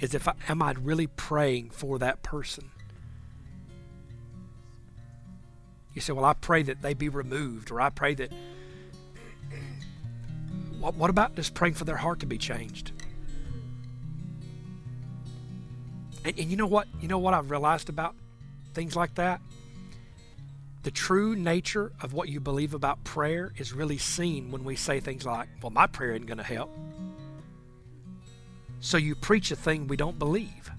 [0.00, 2.72] is if I, am I really praying for that person?
[5.94, 8.32] You say, well, I pray that they be removed, or I pray that.
[10.80, 12.92] What, what about just praying for their heart to be changed?
[16.24, 16.88] And, and you know what?
[17.00, 18.14] You know what I've realized about
[18.74, 19.40] things like that?
[20.82, 25.00] the true nature of what you believe about prayer is really seen when we say
[25.00, 26.70] things like, Well, my prayer isn't going to help.
[28.80, 30.70] So you preach a thing we don't believe.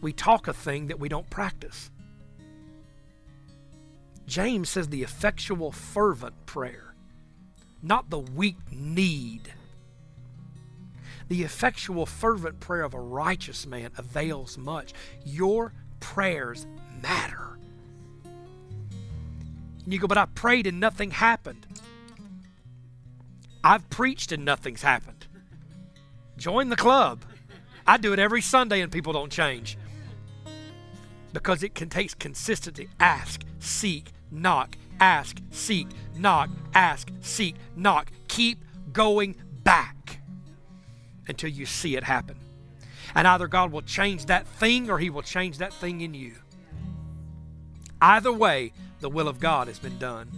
[0.00, 1.90] We talk a thing that we don't practice.
[4.26, 6.89] James says the effectual, fervent prayer,
[7.82, 9.52] not the weak need.
[11.28, 14.92] The effectual, fervent prayer of a righteous man avails much.
[15.24, 16.66] Your prayers
[17.02, 17.58] matter.
[19.84, 21.66] And you go, but I prayed and nothing happened.
[23.62, 25.26] I've preached and nothing's happened.
[26.36, 27.22] Join the club.
[27.86, 29.76] I do it every Sunday and people don't change.
[31.32, 32.88] Because it contains consistency.
[32.98, 38.10] Ask, seek, knock, ask, seek, knock, ask, seek, knock.
[38.28, 39.34] Keep going
[39.64, 40.20] back
[41.26, 42.36] until you see it happen.
[43.14, 46.34] And either God will change that thing or He will change that thing in you.
[48.00, 50.30] Either way, the will of God has been done.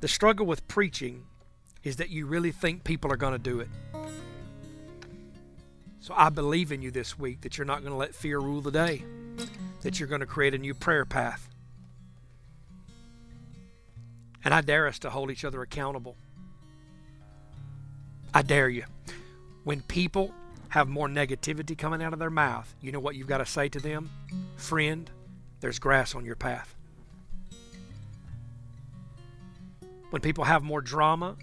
[0.00, 1.24] The struggle with preaching
[1.82, 3.68] is that you really think people are going to do it.
[6.00, 8.60] So I believe in you this week that you're not going to let fear rule
[8.60, 9.04] the day,
[9.82, 11.48] that you're going to create a new prayer path.
[14.44, 16.16] And I dare us to hold each other accountable.
[18.32, 18.84] I dare you.
[19.64, 20.32] When people
[20.70, 23.68] have more negativity coming out of their mouth, you know what you've got to say
[23.68, 24.10] to them?
[24.56, 25.10] Friend,
[25.60, 26.74] there's grass on your path.
[30.10, 31.36] When people have more drama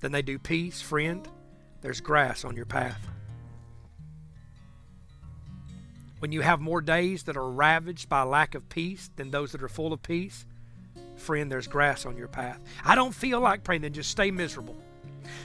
[0.00, 1.28] than they do peace, friend,
[1.82, 3.06] there's grass on your path.
[6.20, 9.62] When you have more days that are ravaged by lack of peace than those that
[9.62, 10.44] are full of peace,
[11.16, 12.60] friend, there's grass on your path.
[12.84, 14.76] I don't feel like praying, then just stay miserable.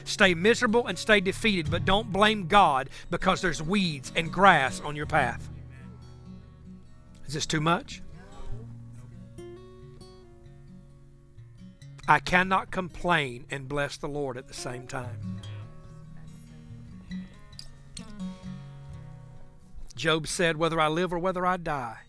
[0.04, 4.98] Stay miserable and stay defeated, but don't blame God because there's weeds and grass on
[4.98, 5.50] your path.
[7.26, 8.02] Is this too much?
[12.08, 15.35] I cannot complain and bless the Lord at the same time.
[19.96, 22.00] Job said, Whether I live or whether I die,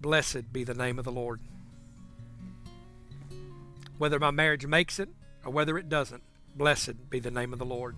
[0.00, 1.40] blessed be the name of the Lord.
[3.98, 5.08] Whether my marriage makes it
[5.44, 6.22] or whether it doesn't,
[6.56, 7.96] blessed be the name of the Lord.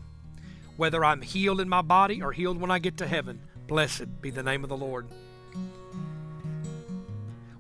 [0.76, 4.30] Whether I'm healed in my body or healed when I get to heaven, blessed be
[4.30, 5.06] the name of the Lord.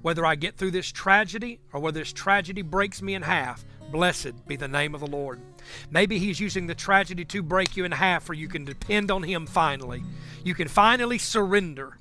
[0.02, 4.46] Whether I get through this tragedy or whether this tragedy breaks me in half, blessed
[4.46, 5.40] be the name of the Lord.
[5.90, 9.22] Maybe He's using the tragedy to break you in half, or you can depend on
[9.22, 10.02] Him finally.
[10.44, 11.98] You can finally surrender.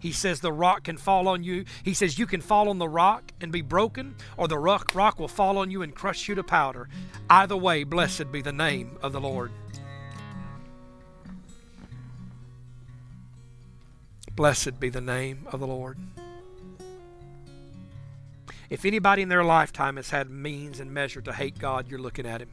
[0.00, 1.64] He says the rock can fall on you.
[1.82, 5.18] He says you can fall on the rock and be broken, or the rock, rock
[5.18, 6.88] will fall on you and crush you to powder.
[7.28, 9.50] Either way, blessed be the name of the Lord.
[14.36, 15.98] Blessed be the name of the Lord.
[18.70, 22.26] If anybody in their lifetime has had means and measure to hate God, you're looking
[22.26, 22.50] at him.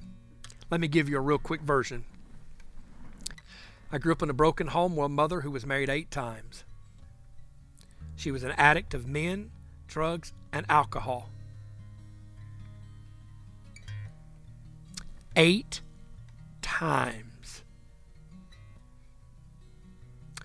[0.71, 2.05] Let me give you a real quick version.
[3.91, 6.63] I grew up in a broken home with a mother who was married eight times.
[8.15, 9.51] She was an addict of men,
[9.87, 11.29] drugs, and alcohol.
[15.35, 15.81] Eight
[16.61, 17.63] times.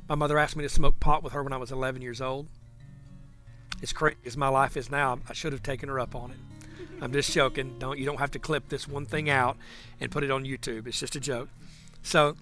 [0.09, 2.49] My mother asked me to smoke pot with her when I was 11 years old.
[3.83, 6.37] As crazy as my life is now, I should have taken her up on it.
[7.01, 7.77] I'm just joking.
[7.79, 9.57] Don't you don't have to clip this one thing out
[10.01, 10.87] and put it on YouTube.
[10.87, 11.49] It's just a joke.
[12.03, 12.37] So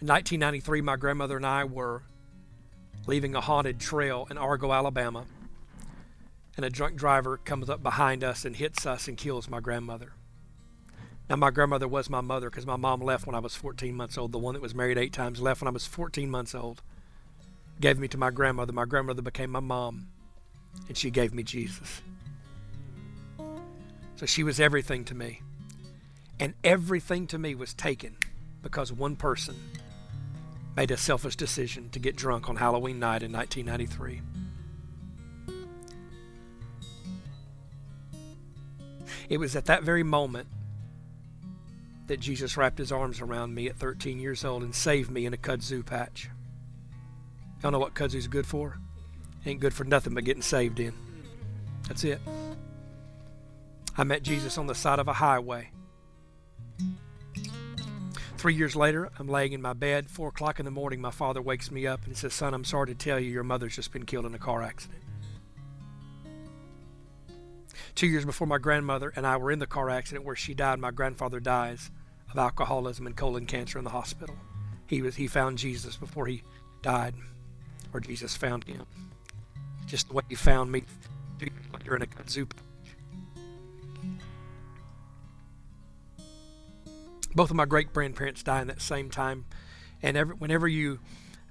[0.00, 2.02] in 1993, my grandmother and I were
[3.06, 5.24] leaving a haunted trail in Argo, Alabama,
[6.56, 10.12] and a drunk driver comes up behind us and hits us and kills my grandmother.
[11.30, 14.18] Now, my grandmother was my mother because my mom left when I was 14 months
[14.18, 14.32] old.
[14.32, 16.82] The one that was married eight times left when I was 14 months old.
[17.80, 18.72] Gave me to my grandmother.
[18.72, 20.08] My grandmother became my mom,
[20.88, 22.02] and she gave me Jesus.
[24.16, 25.40] So she was everything to me.
[26.40, 28.16] And everything to me was taken
[28.60, 29.54] because one person
[30.74, 34.20] made a selfish decision to get drunk on Halloween night in 1993.
[39.28, 40.48] It was at that very moment
[42.10, 45.32] that Jesus wrapped his arms around me at 13 years old and saved me in
[45.32, 46.28] a kudzu patch.
[47.62, 48.80] Y'all know what kudzu's good for?
[49.46, 50.92] Ain't good for nothing but getting saved in.
[51.86, 52.20] That's it.
[53.96, 55.70] I met Jesus on the side of a highway.
[58.36, 60.10] Three years later, I'm laying in my bed.
[60.10, 62.88] Four o'clock in the morning, my father wakes me up and says, Son, I'm sorry
[62.88, 65.04] to tell you, your mother's just been killed in a car accident.
[67.94, 70.80] Two years before my grandmother and I were in the car accident where she died,
[70.80, 71.92] my grandfather dies
[72.30, 74.36] of alcoholism and colon cancer in the hospital.
[74.86, 76.42] He was he found Jesus before he
[76.82, 77.14] died,
[77.92, 78.86] or Jesus found him.
[79.86, 80.84] Just the way he found me
[81.90, 82.48] you're in a kudzu.
[87.34, 89.44] Both of my great grandparents died in that same time,
[90.02, 91.00] and every, whenever you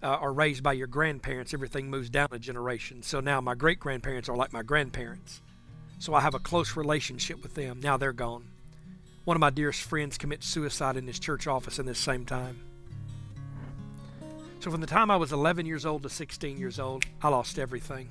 [0.02, 3.04] uh, are raised by your grandparents, everything moves down a generation.
[3.04, 5.42] So now my great grandparents are like my grandparents.
[6.00, 7.82] So I have a close relationship with them.
[7.82, 8.46] Now they're gone.
[9.26, 12.60] One of my dearest friends commits suicide in his church office in this same time.
[14.60, 17.60] So from the time I was 11 years old to 16 years old, I lost
[17.60, 18.10] everything.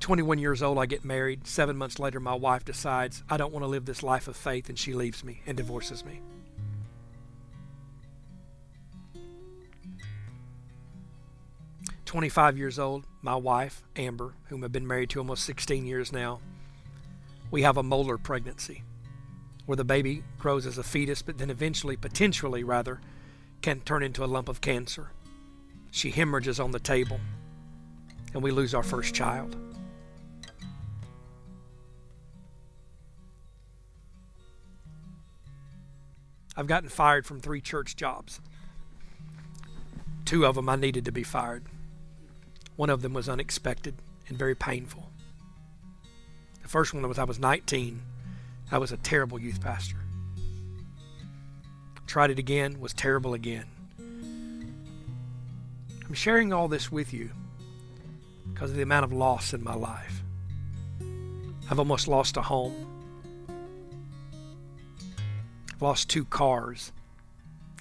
[0.00, 1.46] Twenty-one years old, I get married.
[1.46, 4.68] Seven months later, my wife decides I don't want to live this life of faith,
[4.68, 6.20] and she leaves me and divorces me.
[12.06, 16.40] 25 years old, my wife, Amber, whom I've been married to almost 16 years now,
[17.50, 18.82] we have a molar pregnancy
[19.66, 23.00] where the baby grows as a fetus, but then eventually, potentially rather,
[23.62, 25.10] can turn into a lump of cancer.
[25.90, 27.20] She hemorrhages on the table,
[28.32, 29.56] and we lose our first child.
[36.56, 38.40] I've gotten fired from three church jobs.
[40.24, 41.64] Two of them I needed to be fired.
[42.80, 45.10] One of them was unexpected and very painful.
[46.62, 48.00] The first one was I was 19.
[48.72, 49.98] I was a terrible youth pastor.
[52.06, 53.66] Tried it again, was terrible again.
[53.98, 54.72] I'm
[56.14, 57.28] sharing all this with you
[58.50, 60.22] because of the amount of loss in my life.
[61.70, 62.86] I've almost lost a home.
[65.74, 66.92] I've lost two cars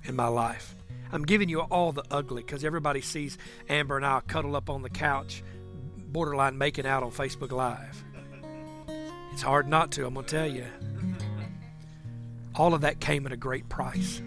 [0.04, 0.76] in my life.
[1.12, 3.38] I'm giving you all the ugly because everybody sees
[3.68, 5.44] Amber and I cuddle up on the couch,
[5.98, 8.04] borderline making out on Facebook Live.
[9.32, 10.66] It's hard not to, I'm going to tell you.
[12.56, 14.22] All of that came at a great price.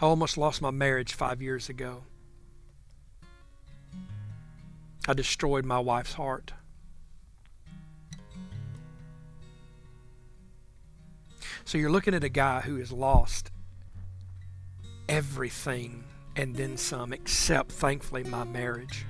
[0.00, 2.04] I almost lost my marriage five years ago.
[5.08, 6.52] I destroyed my wife's heart.
[11.66, 13.50] So you're looking at a guy who has lost
[15.08, 16.04] everything
[16.36, 19.04] and then some, except, thankfully, my marriage.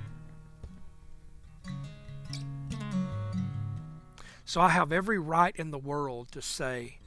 [4.43, 6.97] So I have every right in the world to say,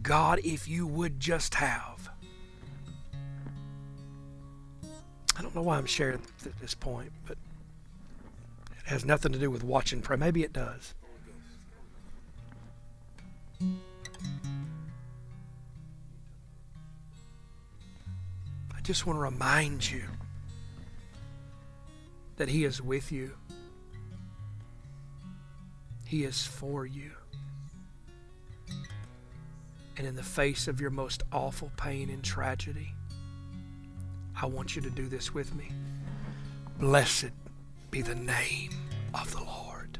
[0.00, 2.10] God, if you would just have.
[5.36, 7.36] I don't know why I'm sharing at this point, but
[8.70, 10.16] it has nothing to do with watching pray.
[10.16, 10.94] Maybe it does.
[18.88, 20.02] Just want to remind you
[22.38, 23.32] that He is with you,
[26.06, 27.10] He is for you.
[29.98, 32.94] And in the face of your most awful pain and tragedy,
[34.34, 35.70] I want you to do this with me.
[36.78, 37.32] Blessed
[37.90, 38.70] be the name
[39.12, 39.98] of the Lord.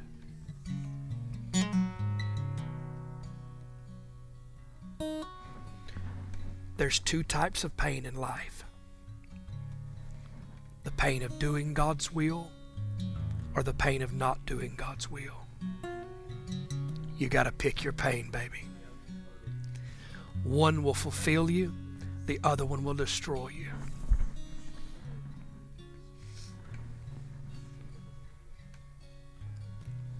[6.78, 8.57] There's two types of pain in life
[10.84, 12.50] the pain of doing God's will
[13.54, 15.46] or the pain of not doing God's will.
[17.16, 18.62] You got to pick your pain, baby.
[20.44, 21.74] One will fulfill you,
[22.26, 23.70] the other one will destroy you.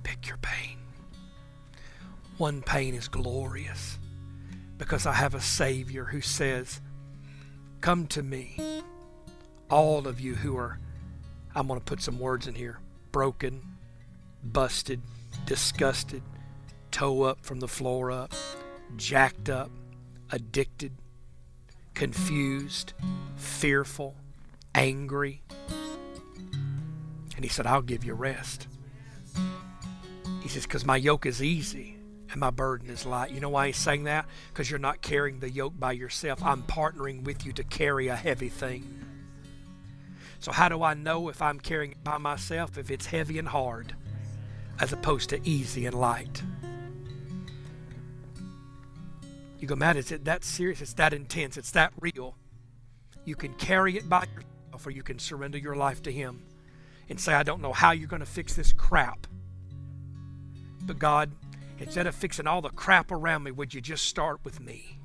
[0.03, 0.79] Pick your pain.
[2.39, 3.99] One pain is glorious
[4.77, 6.81] because I have a Savior who says,
[7.81, 8.59] Come to me,
[9.71, 10.79] all of you who are,
[11.55, 12.79] I'm going to put some words in here,
[13.13, 13.63] broken,
[14.43, 15.01] busted,
[15.47, 16.23] disgusted,
[16.91, 18.33] toe up from the floor up,
[18.97, 19.71] jacked up,
[20.31, 20.93] addicted,
[21.95, 22.93] confused,
[23.37, 24.17] fearful,
[24.75, 25.43] angry.
[27.37, 28.67] And he said, I'll give you rest.
[30.43, 31.97] He says, because my yoke is easy
[32.31, 33.33] and my burden is light.
[33.33, 34.27] You know why he's saying that?
[34.49, 36.43] Because you're not carrying the yoke by yourself.
[36.43, 39.08] I'm partnering with you to carry a heavy thing.
[40.41, 43.49] So, how do I know if I'm carrying it by myself, if it's heavy and
[43.49, 43.95] hard,
[44.81, 46.43] as opposed to easy and light?
[49.59, 50.81] You go, Matt, is it that serious?
[50.81, 51.57] It's that intense.
[51.57, 52.37] It's that real.
[53.25, 56.43] You can carry it by yourself, or you can surrender your life to Him
[57.09, 59.27] and say, I don't know how you're going to fix this crap.
[60.83, 61.33] But God,
[61.79, 64.99] instead of fixing all the crap around me, would you just start with me?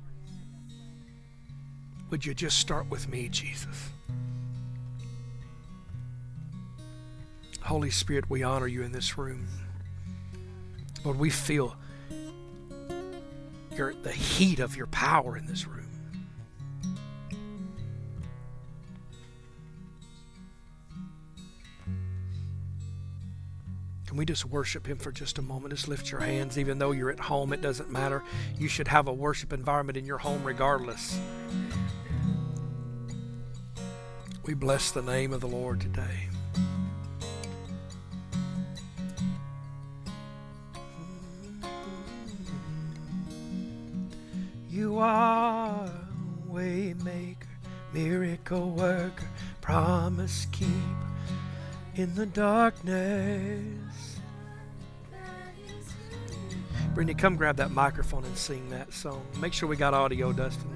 [2.10, 3.88] Would you just start with me, Jesus?
[7.64, 9.48] Holy Spirit, we honor you in this room.
[11.02, 11.76] Lord, we feel
[13.74, 15.88] your, the heat of your power in this room.
[24.06, 25.74] Can we just worship Him for just a moment?
[25.74, 26.58] Just lift your hands.
[26.58, 28.22] Even though you're at home, it doesn't matter.
[28.58, 31.18] You should have a worship environment in your home regardless.
[34.44, 36.28] We bless the name of the Lord today.
[44.94, 45.90] You are
[46.48, 47.48] waymaker,
[47.92, 49.28] miracle worker,
[49.60, 50.70] promise keeper
[51.96, 54.20] in the darkness.
[56.94, 59.26] Brittany, come grab that microphone and sing that song.
[59.40, 60.70] Make sure we got audio, Dustin.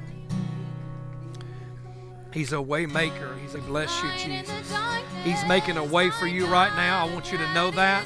[2.35, 3.41] He's a waymaker.
[3.41, 4.75] He's a bless you, Jesus.
[5.23, 7.07] He's making a way for you right now.
[7.07, 8.05] I want you to know that.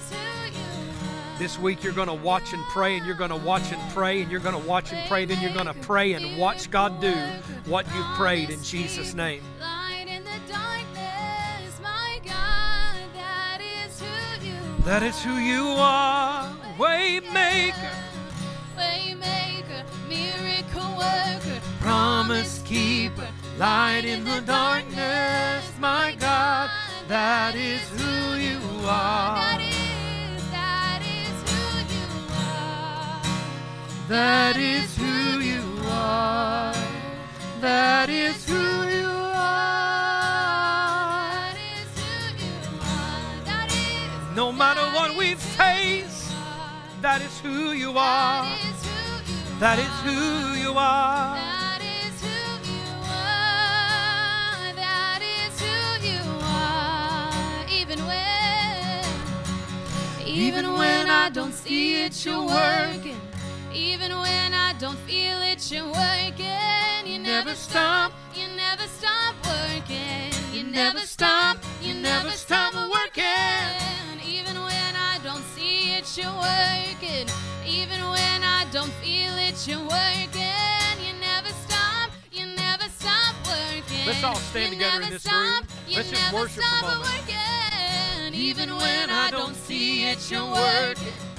[1.38, 4.22] This week you're going to watch and pray, and you're going to watch and pray,
[4.22, 7.00] and you're going to watch and pray, then you're going to pray and watch God
[7.00, 7.14] do
[7.66, 9.42] what you've prayed in Jesus' name.
[14.84, 17.94] That is who you are, Waymaker.
[18.76, 23.28] Waymaker, miracle worker, promise keeper,
[23.58, 26.68] light in the darkness, my God.
[27.06, 28.58] That is who you
[28.88, 29.71] are.
[34.08, 36.74] That is who you are.
[37.60, 38.54] That is who
[38.88, 39.32] you are.
[41.52, 43.44] That is who you are.
[43.44, 46.32] That is, No matter what we face,
[47.00, 48.44] that is who you are.
[48.44, 51.36] that is who you That is who you are.
[51.36, 52.38] That is who
[52.72, 54.74] you are.
[54.74, 55.76] That is who
[56.08, 57.68] you are.
[57.70, 59.04] Even when,
[60.26, 63.20] even when I don't see it, you're working.
[63.74, 67.06] Even when I don't feel it, you're working.
[67.06, 68.12] You never stop.
[68.34, 70.30] You never stop working.
[70.52, 71.56] You never stop.
[71.80, 73.24] You never stop working.
[74.26, 77.28] Even when I don't see it, you're working.
[77.66, 80.94] Even when I don't feel it, you're working.
[81.00, 82.10] You never stop.
[82.30, 84.06] You never stop working.
[84.06, 85.64] Let's all stand together in this room.
[85.90, 87.08] Let's just worship for a moment.
[87.08, 88.34] working.
[88.34, 91.31] Even when I don't see it, you're working.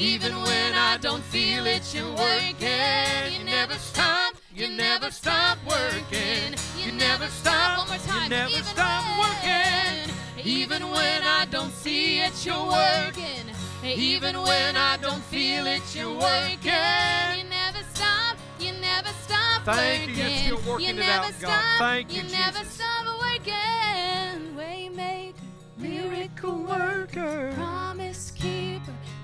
[0.00, 3.38] Even when I don't feel it, you're working.
[3.38, 4.34] You never stop.
[4.54, 6.54] You never stop working.
[6.82, 7.80] You never stop.
[7.80, 8.22] One more time.
[8.24, 10.14] You never Even stop working.
[10.42, 13.44] Even when I don't see it, you're working.
[13.84, 17.36] Even when I don't feel it, you're working.
[17.36, 18.38] You never stop.
[18.58, 20.14] You never stop Thank you.
[20.16, 20.46] working.
[20.48, 21.50] You're still working you it never out, God.
[21.50, 21.78] stop.
[21.78, 22.72] Thank you, You never Jesus.
[22.72, 24.56] stop working.
[24.56, 25.34] Waymaker,
[25.76, 28.09] miracle worker, promise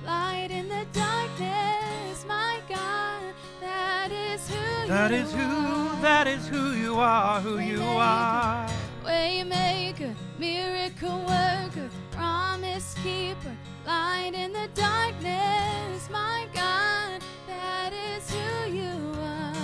[0.07, 2.25] light in the darkness.
[2.27, 3.23] My God,
[3.61, 6.01] that is who That you is who, are.
[6.03, 8.69] that is who you are, who you are.
[9.05, 13.55] Waymaker, miracle worker, promise keeper,
[13.87, 16.09] light in the darkness.
[16.11, 19.55] My God, that is who you are.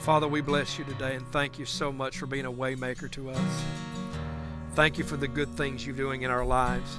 [0.00, 3.30] Father, we bless you today and thank you so much for being a waymaker to
[3.30, 3.62] us.
[4.74, 6.98] Thank you for the good things you're doing in our lives.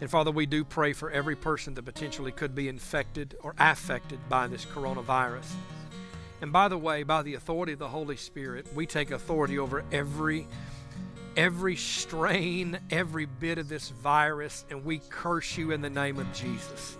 [0.00, 4.20] And Father, we do pray for every person that potentially could be infected or affected
[4.28, 5.52] by this coronavirus.
[6.40, 9.84] And by the way, by the authority of the Holy Spirit, we take authority over
[9.90, 10.46] every
[11.36, 16.32] every strain, every bit of this virus, and we curse you in the name of
[16.32, 16.98] Jesus.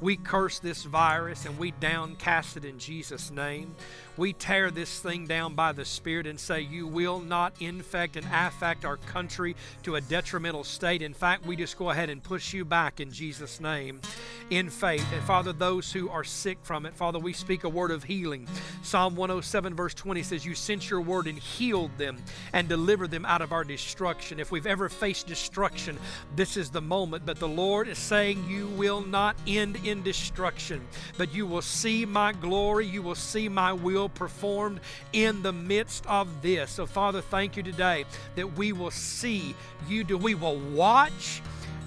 [0.00, 3.74] We curse this virus and we downcast it in Jesus' name.
[4.16, 8.26] We tear this thing down by the Spirit and say, You will not infect and
[8.32, 9.54] affect our country
[9.84, 11.02] to a detrimental state.
[11.02, 14.00] In fact, we just go ahead and push you back in Jesus' name
[14.50, 15.06] in faith.
[15.12, 18.48] And Father, those who are sick from it, Father, we speak a word of healing.
[18.82, 22.18] Psalm 107, verse 20 says, You sent your word and healed them
[22.52, 24.40] and delivered them out of our destruction.
[24.40, 25.96] If we've ever faced destruction,
[26.34, 27.24] this is the moment.
[27.24, 30.86] But the Lord is saying, You will not end in destruction,
[31.16, 34.80] but you will see my glory, you will see my will performed
[35.12, 36.70] in the midst of this.
[36.70, 38.04] So, Father, thank you today
[38.36, 39.54] that we will see
[39.88, 40.16] you do.
[40.16, 41.42] We will watch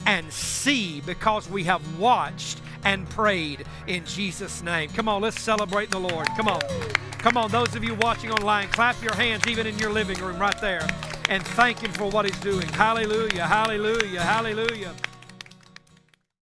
[0.06, 4.90] and see because we have watched and prayed in Jesus' name.
[4.90, 6.28] Come on, let's celebrate the Lord.
[6.36, 6.62] Come on.
[7.20, 10.40] Come on, those of you watching online, clap your hands even in your living room
[10.40, 10.88] right there
[11.30, 12.68] and thank Him for what He's doing.
[12.70, 14.94] Hallelujah, hallelujah, hallelujah.